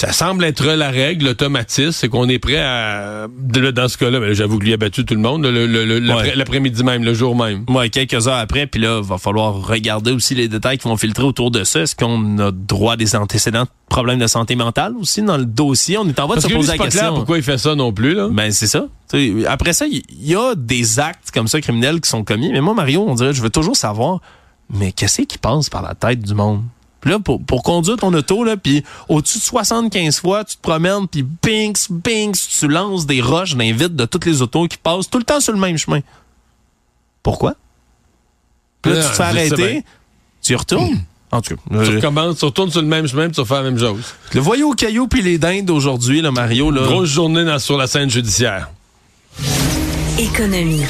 Ça 0.05 0.11
semble 0.11 0.43
être 0.43 0.65
la 0.67 0.91
règle, 0.91 1.25
l'automatisme, 1.25 1.91
c'est 1.91 2.09
qu'on 2.09 2.29
est 2.29 2.37
prêt 2.37 2.59
à... 2.59 3.27
Dans 3.27 3.87
ce 3.87 3.97
cas-là, 3.97 4.33
j'avoue 4.33 4.59
que 4.59 4.65
lui 4.65 4.73
a 4.73 4.77
battu 4.77 5.03
tout 5.03 5.15
le 5.15 5.19
monde 5.19 5.45
l'après-midi 5.45 6.83
même, 6.83 7.03
le 7.03 7.15
jour 7.15 7.35
même. 7.35 7.65
Ouais, 7.69 7.89
quelques 7.89 8.27
heures 8.27 8.37
après, 8.37 8.67
puis 8.67 8.79
là, 8.79 9.01
va 9.01 9.17
falloir 9.17 9.65
regarder 9.65 10.11
aussi 10.11 10.35
les 10.35 10.47
détails 10.47 10.77
qui 10.77 10.87
vont 10.87 10.95
filtrer 10.95 11.23
autour 11.23 11.49
de 11.49 11.63
ça. 11.63 11.81
Est-ce 11.81 11.95
qu'on 11.95 12.37
a 12.37 12.51
droit 12.51 12.97
des 12.97 13.15
antécédents 13.15 13.63
de 13.63 13.69
problèmes 13.89 14.19
de 14.19 14.27
santé 14.27 14.55
mentale 14.55 14.93
aussi 14.99 15.23
dans 15.23 15.37
le 15.37 15.45
dossier? 15.45 15.97
On 15.97 16.07
est 16.07 16.19
en 16.19 16.27
voie 16.27 16.35
de 16.35 16.41
se 16.41 16.49
poser 16.49 16.73
la 16.73 16.77
question. 16.77 16.99
Clair 17.01 17.13
pourquoi 17.15 17.37
il 17.37 17.43
fait 17.43 17.57
ça 17.57 17.73
non 17.73 17.91
plus, 17.91 18.13
là? 18.13 18.27
Ben, 18.31 18.51
c'est 18.51 18.67
ça. 18.67 18.85
après 19.47 19.73
ça, 19.73 19.87
il 19.87 20.03
y, 20.21 20.35
a 20.35 20.53
des 20.55 20.99
actes 20.99 21.31
comme 21.33 21.47
ça 21.47 21.59
criminels 21.61 21.99
qui 21.99 22.09
sont 22.11 22.23
commis. 22.23 22.51
Mais 22.51 22.61
moi, 22.61 22.75
Mario, 22.75 23.03
on 23.07 23.15
dirait, 23.15 23.33
je 23.33 23.41
veux 23.41 23.49
toujours 23.49 23.75
savoir, 23.75 24.19
mais 24.69 24.91
qu'est-ce 24.91 25.23
qui 25.23 25.39
passe 25.39 25.69
par 25.71 25.81
la 25.81 25.95
tête 25.95 26.19
du 26.19 26.35
monde? 26.35 26.61
Là, 27.05 27.19
pour, 27.19 27.41
pour 27.43 27.63
conduire 27.63 27.97
ton 27.97 28.13
auto, 28.13 28.43
là, 28.43 28.57
puis 28.57 28.83
au-dessus 29.07 29.39
de 29.39 29.43
75 29.43 30.19
fois, 30.19 30.43
tu 30.43 30.57
te 30.57 30.61
promènes, 30.61 31.07
puis 31.07 31.23
pinks, 31.23 31.87
pinks, 32.03 32.37
tu 32.59 32.67
lances 32.67 33.05
des 33.05 33.21
roches 33.21 33.53
dans 33.53 33.59
les 33.59 33.73
de 33.73 34.05
toutes 34.05 34.25
les 34.25 34.41
autos 34.41 34.67
qui 34.67 34.77
passent 34.77 35.09
tout 35.09 35.17
le 35.17 35.23
temps 35.23 35.39
sur 35.39 35.53
le 35.53 35.59
même 35.59 35.77
chemin. 35.77 35.99
Pourquoi? 37.21 37.55
Puis 38.81 38.93
là, 38.93 39.03
tu 39.03 39.09
te 39.09 39.15
fais 39.15 39.23
arrêter, 39.23 39.83
tu 40.41 40.55
retournes. 40.55 41.01
En 41.31 41.41
tout 41.41 41.55
cas, 41.55 41.83
tu 41.83 41.95
recommences, 41.95 42.37
tu 42.37 42.45
retournes 42.45 42.71
sur 42.71 42.81
le 42.81 42.87
même 42.87 43.07
chemin, 43.07 43.25
puis 43.25 43.33
tu 43.33 43.41
vas 43.41 43.45
faire 43.45 43.63
la 43.63 43.71
même 43.71 43.79
chose. 43.79 44.13
Le 44.33 44.39
voyou 44.39 44.71
au 44.71 44.73
caillou 44.73 45.07
puis 45.07 45.21
les 45.21 45.37
dindes 45.37 45.69
aujourd'hui, 45.69 46.21
là, 46.21 46.31
Mario. 46.31 46.71
Là. 46.71 46.83
Grosse 46.83 47.09
journée 47.09 47.59
sur 47.59 47.77
la 47.77 47.87
scène 47.87 48.09
judiciaire. 48.09 48.69
Économie 50.17 50.83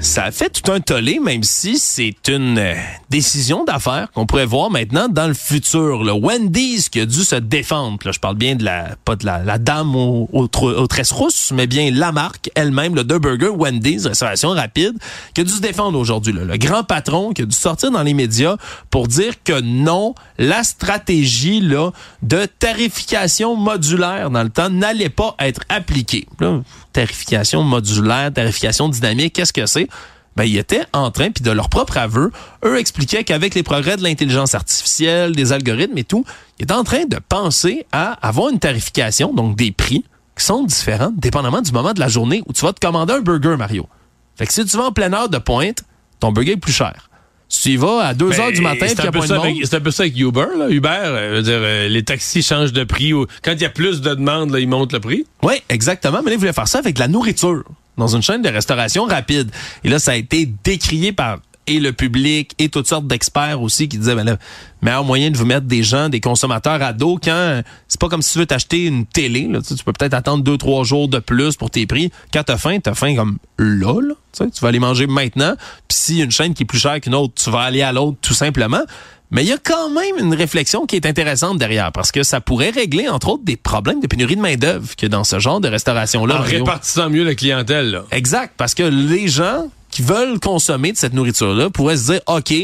ça 0.00 0.24
a 0.24 0.30
fait 0.30 0.50
tout 0.50 0.70
un 0.70 0.80
tollé, 0.80 1.18
même 1.18 1.42
si 1.42 1.76
c'est 1.78 2.16
une 2.28 2.58
euh, 2.58 2.74
décision 3.10 3.64
d'affaires 3.64 4.08
qu'on 4.12 4.26
pourrait 4.26 4.46
voir 4.46 4.70
maintenant 4.70 5.08
dans 5.08 5.26
le 5.26 5.34
futur. 5.34 6.04
Le 6.04 6.12
Wendy's 6.12 6.88
qui 6.88 7.00
a 7.00 7.06
dû 7.06 7.24
se 7.24 7.34
défendre. 7.34 7.98
Là, 8.04 8.12
je 8.12 8.20
parle 8.20 8.36
bien 8.36 8.54
de 8.54 8.64
la 8.64 8.96
pas 9.04 9.16
de 9.16 9.26
la, 9.26 9.58
dame 9.58 9.96
aux, 9.96 10.28
aux, 10.32 10.86
tresses 10.86 11.10
rousses, 11.10 11.52
mais 11.52 11.66
bien 11.66 11.90
la 11.90 12.12
marque 12.12 12.50
elle-même, 12.54 12.94
le 12.94 13.02
deux 13.02 13.18
burger 13.18 13.48
Wendy's, 13.48 14.06
restauration 14.06 14.50
rapide, 14.50 14.94
qui 15.34 15.40
a 15.40 15.44
dû 15.44 15.52
se 15.52 15.60
défendre 15.60 15.98
aujourd'hui. 15.98 16.32
Le 16.32 16.56
grand 16.56 16.84
patron 16.84 17.32
qui 17.32 17.42
a 17.42 17.46
dû 17.46 17.56
sortir 17.56 17.90
dans 17.90 18.02
les 18.02 18.14
médias 18.14 18.56
pour 18.90 19.08
dire 19.08 19.42
que 19.42 19.60
non, 19.60 20.14
la 20.38 20.62
stratégie 20.62 21.60
là 21.60 21.90
de 22.22 22.46
tarification 22.46 23.56
modulaire 23.56 24.30
dans 24.30 24.42
le 24.44 24.50
temps 24.50 24.70
n'allait 24.70 25.08
pas 25.08 25.34
être 25.40 25.62
appliquée. 25.68 26.26
Là, 26.38 26.60
tarification 26.98 27.62
modulaire, 27.62 28.32
tarification 28.32 28.88
dynamique, 28.88 29.34
qu'est-ce 29.34 29.52
que 29.52 29.66
c'est? 29.66 29.88
Ben, 30.34 30.42
ils 30.42 30.58
étaient 30.58 30.82
en 30.92 31.12
train, 31.12 31.30
puis 31.30 31.44
de 31.44 31.50
leur 31.52 31.68
propre 31.68 31.96
aveu, 31.96 32.32
eux 32.64 32.78
expliquaient 32.78 33.22
qu'avec 33.22 33.54
les 33.54 33.62
progrès 33.62 33.96
de 33.96 34.02
l'intelligence 34.02 34.56
artificielle, 34.56 35.36
des 35.36 35.52
algorithmes 35.52 35.96
et 35.96 36.02
tout, 36.02 36.24
ils 36.58 36.64
étaient 36.64 36.74
en 36.74 36.82
train 36.82 37.04
de 37.04 37.18
penser 37.28 37.86
à 37.92 38.14
avoir 38.26 38.48
une 38.48 38.58
tarification, 38.58 39.32
donc 39.32 39.54
des 39.54 39.70
prix, 39.70 40.04
qui 40.36 40.44
sont 40.44 40.64
différents, 40.64 41.12
dépendamment 41.16 41.60
du 41.60 41.70
moment 41.70 41.92
de 41.92 42.00
la 42.00 42.08
journée 42.08 42.42
où 42.46 42.52
tu 42.52 42.64
vas 42.64 42.72
te 42.72 42.80
commander 42.84 43.14
un 43.14 43.20
burger, 43.20 43.56
Mario. 43.56 43.88
Fait 44.34 44.46
que 44.46 44.52
si 44.52 44.64
tu 44.64 44.76
vas 44.76 44.86
en 44.86 44.92
pleine 44.92 45.14
heure 45.14 45.28
de 45.28 45.38
pointe, 45.38 45.84
ton 46.18 46.32
burger 46.32 46.52
est 46.52 46.56
plus 46.56 46.72
cher. 46.72 47.07
Tu 47.48 47.70
y 47.70 47.76
vas 47.76 48.00
à 48.08 48.14
2 48.14 48.38
heures 48.40 48.52
du 48.52 48.60
matin, 48.60 48.76
Ben, 48.82 48.88
C'est 48.88 48.94
puis 48.96 49.02
il 49.02 49.04
y 49.04 49.06
un, 49.06 49.08
a 49.08 49.12
pas 49.12 49.26
de 49.26 49.48
monde? 49.54 49.60
c'est 49.64 49.74
un 49.76 49.80
peu 49.80 49.90
ça 49.90 50.02
avec 50.02 50.18
Uber. 50.18 50.44
Là. 50.58 50.68
Uber, 50.68 50.88
euh, 51.04 51.32
veux 51.36 51.42
dire, 51.42 51.58
euh, 51.60 51.88
les 51.88 52.02
taxis 52.02 52.42
changent 52.42 52.72
de 52.74 52.84
prix. 52.84 53.14
ou- 53.14 53.26
Quand 53.42 53.52
il 53.52 53.62
y 53.62 53.64
a 53.64 53.70
plus 53.70 54.00
de 54.02 54.14
demandes, 54.14 54.50
là, 54.50 54.58
ils 54.60 54.68
montent 54.68 54.92
le 54.92 55.00
prix. 55.00 55.24
Oui, 55.42 55.54
exactement. 55.70 56.18
Mais 56.22 56.30
là, 56.30 56.34
ils 56.36 56.38
voulaient 56.38 56.52
faire 56.52 56.68
ça 56.68 56.78
avec 56.78 56.94
de 56.96 57.00
la 57.00 57.08
nourriture 57.08 57.64
dans 57.96 58.06
une 58.14 58.22
chaîne 58.22 58.42
de 58.42 58.48
restauration 58.50 59.04
rapide. 59.06 59.50
Et 59.82 59.88
là, 59.88 59.98
ça 59.98 60.12
a 60.12 60.14
été 60.16 60.48
décrié 60.62 61.12
par 61.12 61.38
et 61.68 61.80
le 61.80 61.92
public 61.92 62.52
et 62.58 62.68
toutes 62.68 62.86
sortes 62.86 63.06
d'experts 63.06 63.60
aussi 63.62 63.88
qui 63.88 63.98
disaient, 63.98 64.14
ben 64.14 64.24
là, 64.24 64.36
meilleur 64.82 65.04
moyen 65.04 65.30
de 65.30 65.36
vous 65.36 65.44
mettre 65.44 65.66
des 65.66 65.82
gens, 65.82 66.08
des 66.08 66.20
consommateurs 66.20 66.82
à 66.82 66.92
dos 66.92 67.18
quand 67.22 67.62
c'est 67.86 68.00
pas 68.00 68.08
comme 68.08 68.22
si 68.22 68.32
tu 68.32 68.38
veux 68.38 68.46
t'acheter 68.46 68.86
une 68.86 69.06
télé. 69.06 69.46
Là, 69.46 69.60
tu, 69.60 69.68
sais, 69.68 69.74
tu 69.74 69.84
peux 69.84 69.92
peut-être 69.92 70.14
attendre 70.14 70.42
deux, 70.42 70.56
trois 70.56 70.84
jours 70.84 71.08
de 71.08 71.18
plus 71.18 71.56
pour 71.56 71.70
tes 71.70 71.86
prix. 71.86 72.10
Quand 72.32 72.42
t'as 72.42 72.56
faim, 72.56 72.78
t'as 72.82 72.94
faim 72.94 73.14
comme 73.14 73.38
là, 73.58 74.00
là. 74.00 74.14
Tu, 74.32 74.44
sais, 74.44 74.50
tu 74.50 74.60
vas 74.60 74.68
aller 74.68 74.78
manger 74.78 75.06
maintenant. 75.06 75.54
Puis 75.88 75.98
s'il 75.98 76.16
y 76.16 76.20
a 76.22 76.24
une 76.24 76.30
chaîne 76.30 76.54
qui 76.54 76.62
est 76.64 76.66
plus 76.66 76.78
chère 76.78 77.00
qu'une 77.00 77.14
autre, 77.14 77.34
tu 77.34 77.50
vas 77.50 77.60
aller 77.60 77.82
à 77.82 77.92
l'autre 77.92 78.18
tout 78.20 78.34
simplement. 78.34 78.82
Mais 79.30 79.44
il 79.44 79.48
y 79.48 79.52
a 79.52 79.58
quand 79.62 79.90
même 79.90 80.16
une 80.18 80.34
réflexion 80.34 80.86
qui 80.86 80.96
est 80.96 81.04
intéressante 81.04 81.58
derrière 81.58 81.92
parce 81.92 82.12
que 82.12 82.22
ça 82.22 82.40
pourrait 82.40 82.70
régler, 82.70 83.08
entre 83.08 83.28
autres, 83.28 83.44
des 83.44 83.56
problèmes 83.56 84.00
de 84.00 84.06
pénurie 84.06 84.36
de 84.36 84.40
main-d'œuvre 84.40 84.96
que 84.96 85.06
dans 85.06 85.24
ce 85.24 85.38
genre 85.38 85.60
de 85.60 85.68
restauration-là. 85.68 86.36
en 86.36 86.38
Mario. 86.38 86.58
répartissant 86.60 87.10
mieux 87.10 87.24
la 87.24 87.34
clientèle. 87.34 87.90
Là. 87.90 88.04
Exact, 88.10 88.54
parce 88.56 88.74
que 88.74 88.84
les 88.84 89.28
gens 89.28 89.68
qui 89.98 90.02
veulent 90.04 90.38
consommer 90.38 90.92
de 90.92 90.96
cette 90.96 91.12
nourriture-là 91.12 91.70
pourraient 91.70 91.96
se 91.96 92.12
dire, 92.12 92.20
OK, 92.28 92.54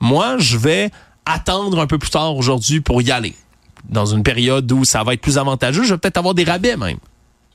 moi, 0.00 0.36
je 0.38 0.56
vais 0.56 0.90
attendre 1.24 1.78
un 1.78 1.86
peu 1.86 1.96
plus 1.96 2.10
tard 2.10 2.36
aujourd'hui 2.36 2.80
pour 2.80 3.00
y 3.02 3.12
aller. 3.12 3.34
Dans 3.88 4.06
une 4.06 4.24
période 4.24 4.70
où 4.72 4.84
ça 4.84 5.04
va 5.04 5.14
être 5.14 5.20
plus 5.20 5.38
avantageux, 5.38 5.84
je 5.84 5.94
vais 5.94 5.98
peut-être 5.98 6.16
avoir 6.16 6.34
des 6.34 6.42
rabais 6.42 6.76
même. 6.76 6.96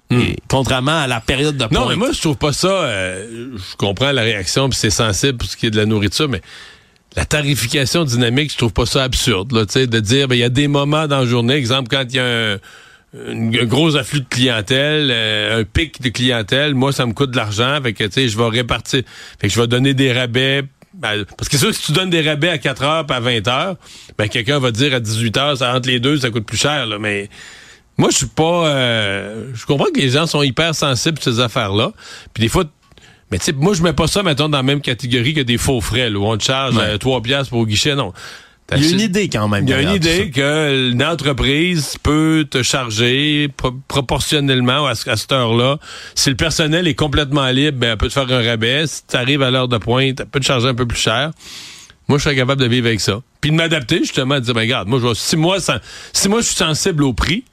Et 0.09 0.37
contrairement 0.47 0.97
à 1.01 1.07
la 1.07 1.19
période 1.19 1.57
de 1.57 1.65
Hmm. 1.65 1.73
Non, 1.73 1.79
pointe. 1.81 1.89
mais 1.89 1.95
moi, 1.97 2.11
je 2.13 2.21
trouve 2.21 2.37
pas 2.37 2.53
ça. 2.53 2.69
euh, 2.69 3.57
je 3.57 3.75
comprends 3.75 4.13
la 4.13 4.21
réaction, 4.21 4.69
puis 4.69 4.79
c'est 4.79 4.89
sensible 4.89 5.39
pour 5.39 5.49
ce 5.49 5.57
qui 5.57 5.65
est 5.65 5.71
de 5.71 5.77
la 5.77 5.85
nourriture, 5.85 6.29
mais 6.29 6.41
la 7.17 7.25
tarification 7.25 8.05
dynamique, 8.05 8.53
je 8.53 8.57
trouve 8.57 8.71
pas 8.71 8.85
ça 8.85 9.03
absurde. 9.03 9.51
Là, 9.51 9.65
de 9.65 9.99
dire, 9.99 10.29
ben, 10.29 10.35
il 10.35 10.39
y 10.39 10.43
a 10.43 10.49
des 10.49 10.69
moments 10.69 11.07
dans 11.07 11.19
la 11.19 11.25
journée, 11.25 11.55
exemple, 11.55 11.89
quand 11.89 12.05
il 12.07 12.15
y 12.15 12.19
a 12.19 12.25
un, 12.25 12.57
un- 13.15 13.65
gros 13.65 13.95
afflux 13.95 14.21
de 14.21 14.25
clientèle, 14.29 15.09
euh, 15.11 15.61
un 15.61 15.63
pic 15.63 16.01
de 16.01 16.09
clientèle, 16.09 16.73
moi, 16.75 16.91
ça 16.91 17.05
me 17.05 17.13
coûte 17.13 17.31
de 17.31 17.37
l'argent, 17.37 17.79
fait 17.81 17.93
que, 17.93 18.03
tu 18.05 18.11
sais, 18.11 18.27
je 18.27 18.37
vais 18.37 18.47
répartir, 18.49 19.03
fait 19.39 19.47
que 19.47 19.53
je 19.53 19.59
vais 19.59 19.67
donner 19.67 19.93
des 19.93 20.11
rabais. 20.13 20.63
ben, 20.93 21.25
parce 21.37 21.47
que 21.47 21.57
que 21.57 21.71
si 21.71 21.83
tu 21.83 21.91
donnes 21.91 22.09
des 22.09 22.21
rabais 22.27 22.49
à 22.49 22.57
4 22.57 22.83
heures 22.83 23.05
puis 23.05 23.15
à 23.15 23.19
20 23.19 23.47
heures, 23.47 23.75
ben, 24.17 24.27
quelqu'un 24.27 24.57
va 24.59 24.71
te 24.71 24.77
dire 24.77 24.93
à 24.95 24.99
18 24.99 25.37
heures, 25.37 25.57
ça 25.57 25.75
entre 25.75 25.87
les 25.89 25.99
deux, 25.99 26.17
ça 26.17 26.31
coûte 26.31 26.45
plus 26.45 26.57
cher, 26.57 26.85
là, 26.87 26.97
mais 26.99 27.29
moi, 27.99 28.09
je 28.11 28.17
suis 28.17 28.25
pas. 28.27 28.67
euh, 28.67 29.51
je 29.53 29.65
comprends 29.65 29.91
que 29.93 29.99
les 29.99 30.09
gens 30.09 30.25
sont 30.27 30.41
hyper 30.43 30.73
sensibles 30.75 31.19
sur 31.21 31.33
ces 31.33 31.39
affaires-là. 31.39 31.91
Puis 32.33 32.41
des 32.41 32.47
fois, 32.49 32.63
mais 33.31 33.37
tu 33.39 33.45
sais, 33.45 33.51
moi, 33.53 33.73
je 33.73 33.81
mets 33.83 33.93
pas 33.93 34.07
ça, 34.07 34.23
mettons, 34.23 34.49
dans 34.49 34.57
la 34.57 34.63
même 34.63 34.81
catégorie 34.81 35.33
que 35.33 35.41
des 35.41 35.57
faux 35.57 35.81
frais, 35.81 36.09
là, 36.09 36.17
où 36.19 36.25
on 36.25 36.37
te 36.37 36.43
charge 36.43 36.75
Ouais. 36.77 36.83
euh, 36.83 36.97
3 36.97 37.21
piastres 37.21 37.49
pour 37.51 37.59
au 37.59 37.65
guichet. 37.65 37.95
Non. 37.95 38.13
Il 38.75 38.83
y 38.83 38.87
a 38.87 38.91
une 38.91 38.99
idée 38.99 39.29
quand 39.29 39.47
même. 39.47 39.63
Il 39.65 39.69
y 39.69 39.73
a 39.73 39.81
une 39.81 39.91
idée 39.95 40.29
que 40.29 40.91
une 40.91 41.03
entreprise 41.03 41.95
peut 42.03 42.45
te 42.49 42.63
charger 42.63 43.47
pro- 43.55 43.73
proportionnellement 43.87 44.85
à, 44.85 44.95
ce- 44.95 45.09
à 45.09 45.15
cette 45.15 45.31
heure-là. 45.31 45.77
Si 46.15 46.29
le 46.29 46.35
personnel 46.35 46.87
est 46.87 46.95
complètement 46.95 47.47
libre, 47.49 47.77
ben, 47.79 47.91
elle 47.91 47.97
peut 47.97 48.09
te 48.09 48.13
faire 48.13 48.29
un 48.31 48.43
rabais. 48.43 48.85
Si 48.87 49.03
tu 49.09 49.15
arrives 49.15 49.41
à 49.41 49.51
l'heure 49.51 49.67
de 49.69 49.77
pointe, 49.77 50.19
elle 50.19 50.25
peut 50.25 50.39
te 50.41 50.45
charger 50.45 50.67
un 50.67 50.75
peu 50.75 50.85
plus 50.85 50.99
cher. 50.99 51.31
Moi, 52.09 52.17
je 52.17 52.23
serais 52.23 52.35
capable 52.35 52.61
de 52.61 52.67
vivre 52.67 52.87
avec 52.87 52.99
ça. 52.99 53.21
Puis 53.41 53.51
de 53.51 53.55
m'adapter, 53.55 53.99
justement, 53.99 54.35
de 54.35 54.39
dire, 54.41 54.53
ben, 54.53 54.61
regarde, 54.61 54.87
moi, 54.87 54.99
je 55.01 55.07
vais- 55.07 55.15
si 55.15 55.37
moi, 55.37 55.57
si 56.13 56.27
moi, 56.29 56.41
je 56.41 56.45
suis 56.47 56.55
sensible 56.55 57.03
au 57.03 57.13
prix, 57.13 57.43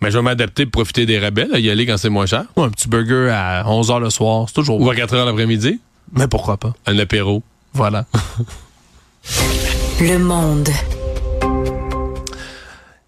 ben, 0.00 0.10
je 0.10 0.16
vais 0.18 0.22
m'adapter 0.22 0.64
pour 0.66 0.80
profiter 0.82 1.04
des 1.06 1.18
rabais, 1.18 1.46
là, 1.50 1.58
y 1.58 1.68
aller 1.70 1.84
quand 1.86 1.96
c'est 1.98 2.08
moins 2.10 2.26
cher. 2.26 2.44
Ouais, 2.56 2.64
un 2.64 2.70
petit 2.70 2.88
burger 2.88 3.30
à 3.30 3.64
11 3.66 3.90
h 3.90 4.00
le 4.00 4.10
soir, 4.10 4.44
c'est 4.48 4.54
toujours 4.54 4.80
Ou 4.80 4.90
à 4.90 4.94
4 4.94 5.14
heures 5.14 5.26
l'après-midi, 5.26 5.78
Mais 6.12 6.26
pourquoi 6.28 6.56
pas? 6.56 6.72
un 6.86 6.98
apéro. 6.98 7.42
Voilà. 7.74 8.06
Le 10.00 10.18
monde. 10.18 10.70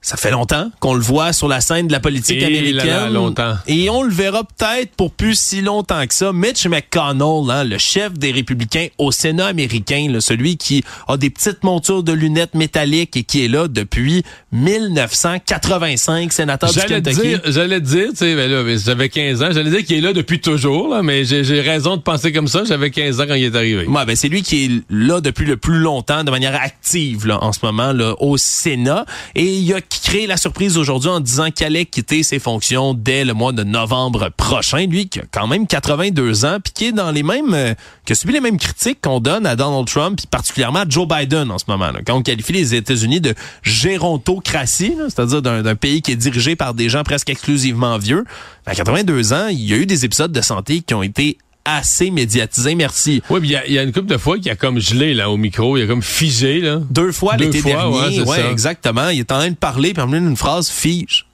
Ça 0.06 0.16
fait 0.16 0.30
longtemps 0.30 0.70
qu'on 0.78 0.94
le 0.94 1.00
voit 1.00 1.32
sur 1.32 1.48
la 1.48 1.60
scène 1.60 1.88
de 1.88 1.92
la 1.92 1.98
politique 1.98 2.40
Et 2.40 2.44
américaine. 2.44 2.86
là 2.86 3.00
là, 3.00 3.10
longtemps. 3.10 3.56
Et 3.66 3.90
on 3.90 4.04
le 4.04 4.12
verra 4.12 4.44
peut-être 4.44 4.92
pour 4.96 5.10
plus 5.10 5.36
si 5.36 5.62
longtemps 5.62 6.06
que 6.06 6.14
ça. 6.14 6.32
Mitch 6.32 6.64
McConnell, 6.68 7.50
hein, 7.50 7.64
le 7.64 7.76
chef 7.76 8.12
des 8.12 8.30
républicains 8.30 8.86
au 8.98 9.10
Sénat 9.10 9.46
américain, 9.46 10.06
là, 10.08 10.20
celui 10.20 10.58
qui 10.58 10.84
a 11.08 11.16
des 11.16 11.28
petites 11.28 11.64
montures 11.64 12.04
de 12.04 12.12
lunettes 12.12 12.54
métalliques 12.54 13.16
et 13.16 13.24
qui 13.24 13.44
est 13.44 13.48
là 13.48 13.66
depuis 13.66 14.22
1985, 14.52 16.32
sénateur 16.32 16.72
du 16.72 16.78
Kentucky. 16.78 17.34
j'allais 17.46 17.80
dire, 17.80 18.10
tu 18.10 18.18
sais, 18.18 18.36
ben 18.36 18.48
là, 18.48 18.62
j'avais 18.76 19.08
15 19.08 19.42
ans, 19.42 19.48
j'allais 19.50 19.70
dire 19.70 19.84
qu'il 19.84 19.96
est 19.96 20.00
là 20.00 20.12
depuis 20.12 20.40
toujours, 20.40 20.88
là, 20.88 21.02
mais 21.02 21.24
j'ai 21.24 21.60
raison 21.60 21.96
de 21.96 22.02
penser 22.02 22.32
comme 22.32 22.46
ça, 22.46 22.62
j'avais 22.62 22.92
15 22.92 23.20
ans 23.20 23.24
quand 23.26 23.34
il 23.34 23.42
est 23.42 23.56
arrivé. 23.56 23.86
Ouais, 23.86 24.04
ben 24.04 24.14
c'est 24.14 24.28
lui 24.28 24.42
qui 24.42 24.66
est 24.66 24.70
là 24.88 25.20
depuis 25.20 25.46
le 25.46 25.56
plus 25.56 25.80
longtemps, 25.80 26.22
de 26.22 26.30
manière 26.30 26.54
active 26.54 27.26
là, 27.26 27.42
en 27.42 27.52
ce 27.52 27.58
moment 27.64 27.92
là, 27.92 28.14
au 28.20 28.36
Sénat. 28.36 29.04
Et 29.34 29.52
il 29.56 29.74
a 29.74 29.80
créé 30.02 30.26
la 30.26 30.36
surprise 30.36 30.76
aujourd'hui 30.78 31.10
en 31.10 31.20
disant 31.20 31.50
qu'il 31.50 31.66
allait 31.66 31.84
quitter 31.84 32.22
ses 32.22 32.38
fonctions 32.38 32.94
dès 32.94 33.24
le 33.24 33.34
mois 33.34 33.52
de 33.52 33.62
novembre 33.64 34.30
prochain. 34.36 34.86
Lui 34.86 35.08
qui 35.08 35.20
a 35.20 35.24
quand 35.30 35.46
même 35.46 35.66
82 35.66 36.44
ans, 36.44 36.58
puis 36.62 36.72
qui 36.72 36.84
est 36.86 36.92
dans 36.92 37.10
les 37.10 37.22
mêmes, 37.22 37.54
euh, 37.54 37.74
qui 38.04 38.12
a 38.12 38.16
subi 38.16 38.32
les 38.32 38.40
mêmes 38.40 38.58
critiques 38.58 39.00
qu'on 39.00 39.20
donne 39.20 39.46
à 39.46 39.56
Donald 39.56 39.86
Trump, 39.86 40.16
puis 40.16 40.26
particulièrement 40.26 40.80
à 40.80 40.88
Joe 40.88 41.06
Biden 41.08 41.50
en 41.50 41.58
ce 41.58 41.64
moment. 41.68 41.90
Quand 42.06 42.16
on 42.16 42.22
qualifie 42.22 42.52
les 42.52 42.74
États-Unis 42.74 43.20
de 43.20 43.34
gérontocratie, 43.62 44.94
c'est-à-dire 45.08 45.42
d'un 45.42 45.76
pays 45.76 46.02
qui 46.02 46.12
est 46.12 46.16
dirigé 46.16 46.56
par 46.56 46.74
des 46.74 46.88
gens 46.88 47.02
presque 47.02 47.30
exclusivement 47.30 47.98
vieux. 47.98 48.24
À 48.66 48.74
82 48.74 49.32
ans, 49.32 49.48
il 49.48 49.64
y 49.64 49.72
a 49.72 49.76
eu 49.76 49.86
des 49.86 50.04
épisodes 50.04 50.32
de 50.32 50.40
santé 50.40 50.80
qui 50.80 50.94
ont 50.94 51.02
été 51.02 51.38
assez 51.66 52.10
médiatisés. 52.10 52.74
Merci. 52.74 53.22
Oui, 53.28 53.40
il 53.42 53.50
y 53.50 53.56
a- 53.56 53.66
il 53.66 53.72
y, 53.72 53.78
a 53.78 53.82
une 53.82 53.92
couple 53.92 54.06
de 54.06 54.16
fois 54.16 54.38
qu'il 54.38 54.50
a 54.50 54.56
comme 54.56 54.78
gelé 54.80 55.12
là 55.14 55.28
au 55.30 55.36
micro, 55.36 55.76
il 55.76 55.82
a 55.82 55.86
comme 55.86 56.02
figé 56.02 56.60
là. 56.60 56.80
Deux 56.90 57.12
fois 57.12 57.36
l'été 57.36 57.60
dernier. 57.62 58.22
ouais, 58.22 58.50
exactement. 58.50 59.08
Il 59.10 59.20
est 59.20 59.32
en 59.32 59.38
train 59.38 59.50
de 59.50 59.56
parler, 59.56 59.92
puis 59.92 60.02
en 60.02 60.06
même 60.06 60.22
temps, 60.24 60.30
une 60.30 60.36
phrase 60.36 60.68
fige. 60.70 61.26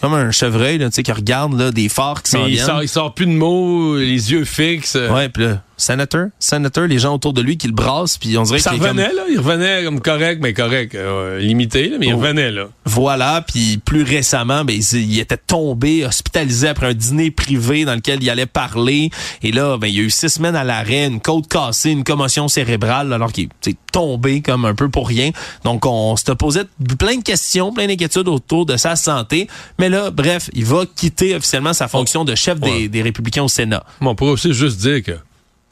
Comme 0.00 0.12
un 0.12 0.30
chevreuil, 0.30 0.76
là, 0.78 0.90
tu 0.90 0.96
sais, 0.96 1.02
qui 1.02 1.12
regarde 1.12 1.58
là, 1.58 1.70
des 1.70 1.88
phares 1.88 2.22
qui 2.22 2.30
s'en 2.32 2.44
il 2.46 2.58
sort, 2.58 2.82
il 2.82 2.88
sort 2.88 3.14
plus 3.14 3.24
de 3.26 3.30
mots, 3.32 3.96
les 3.96 4.30
yeux 4.32 4.44
fixes. 4.44 4.94
Ouais, 4.94 5.28
puis 5.30 5.44
là, 5.44 5.62
senator, 5.76 6.26
senator, 6.38 6.86
les 6.86 6.98
gens 6.98 7.14
autour 7.14 7.32
de 7.32 7.40
lui 7.42 7.56
qui 7.56 7.66
le 7.66 7.72
brassent, 7.72 8.18
puis 8.18 8.36
on 8.38 8.42
dirait 8.44 8.58
ça 8.58 8.70
qu'il 8.70 8.78
est 8.82 8.86
comme- 8.86 8.98
revenait, 8.98 9.14
là? 9.14 9.22
Il 9.30 9.38
revenait 9.38 9.84
comme 9.84 10.00
correct, 10.00 10.40
mais 10.42 10.52
correct. 10.54 10.94
euh, 10.94 11.38
limité, 11.38 11.88
là, 11.88 11.96
mais 11.98 12.06
il 12.06 12.14
Oh. 12.14 12.18
revenait, 12.18 12.50
là. 12.50 12.68
Voilà, 12.84 13.42
puis 13.46 13.78
plus 13.84 14.02
récemment, 14.02 14.64
ben, 14.64 14.74
il, 14.76 15.10
il 15.12 15.18
était 15.20 15.36
tombé, 15.36 16.04
hospitalisé 16.06 16.68
après 16.68 16.86
un 16.88 16.94
dîner 16.94 17.30
privé 17.30 17.84
dans 17.84 17.94
lequel 17.94 18.22
il 18.22 18.30
allait 18.30 18.46
parler. 18.46 19.10
Et 19.42 19.52
là, 19.52 19.76
ben, 19.78 19.86
il 19.88 19.94
y 19.94 19.98
a 20.00 20.02
eu 20.02 20.10
six 20.10 20.28
semaines 20.30 20.56
à 20.56 20.64
l'arrêt, 20.64 21.06
une 21.06 21.20
côte 21.20 21.48
cassée, 21.48 21.90
une 21.90 22.04
commotion 22.04 22.48
cérébrale, 22.48 23.12
alors 23.12 23.32
qu'il 23.32 23.48
est 23.66 23.76
tombé 23.92 24.42
comme 24.42 24.64
un 24.64 24.74
peu 24.74 24.88
pour 24.88 25.08
rien. 25.08 25.30
Donc, 25.64 25.86
on 25.86 26.16
se 26.16 26.30
posait 26.32 26.64
plein 26.98 27.16
de 27.16 27.22
questions, 27.22 27.72
plein 27.72 27.86
d'inquiétudes 27.86 28.28
autour 28.28 28.66
de 28.66 28.76
sa 28.76 28.94
santé. 28.96 29.48
Mais 29.78 29.88
là, 29.88 30.10
bref, 30.10 30.50
il 30.52 30.64
va 30.64 30.84
quitter 30.94 31.34
officiellement 31.34 31.72
sa 31.72 31.88
fonction 31.88 32.24
de 32.24 32.34
chef 32.34 32.60
des, 32.60 32.70
Ouais. 32.70 32.88
des 32.88 33.02
républicains 33.02 33.42
au 33.44 33.48
Sénat. 33.48 33.84
Bon, 34.00 34.10
on 34.10 34.14
pourrait 34.14 34.32
aussi 34.32 34.52
juste 34.52 34.78
dire 34.80 35.02
que, 35.02 35.12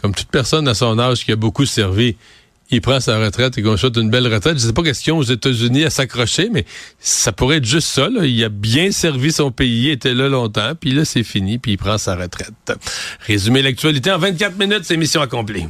comme 0.05 0.15
toute 0.15 0.29
personne 0.29 0.69
à 0.69 0.75
son 0.75 0.99
âge 0.99 1.25
qui 1.25 1.33
a 1.33 1.37
beaucoup 1.37 1.65
servi, 1.65 2.17
il 2.69 2.83
prend 2.83 3.01
sa 3.01 3.19
retraite 3.19 3.57
et 3.57 3.63
qu'on 3.63 3.79
souhaite 3.79 3.97
une 3.97 4.11
belle 4.11 4.31
retraite. 4.31 4.59
Je 4.59 4.67
sais 4.67 4.75
pas 4.75 4.83
ont 4.83 5.17
aux 5.17 5.23
États-Unis 5.23 5.85
à 5.85 5.89
s'accrocher, 5.89 6.51
mais 6.53 6.67
ça 7.01 7.33
pourrait 7.33 7.57
être 7.57 7.65
juste 7.65 7.89
ça. 7.89 8.11
Il 8.23 8.45
a 8.45 8.51
bien 8.51 8.93
servi 8.93 9.33
son 9.33 9.51
pays, 9.51 9.85
il 9.85 9.91
était 9.93 10.13
là 10.13 10.29
longtemps, 10.29 10.73
puis 10.79 10.91
là, 10.91 11.07
c'est 11.07 11.23
fini, 11.23 11.57
puis 11.57 11.73
il 11.73 11.77
prend 11.79 11.97
sa 11.97 12.17
retraite. 12.17 12.75
Résumé 13.27 13.63
l'actualité 13.63 14.13
en 14.13 14.19
24 14.19 14.59
minutes, 14.59 14.83
c'est 14.83 14.99
mission 14.99 15.23
accomplie. 15.23 15.69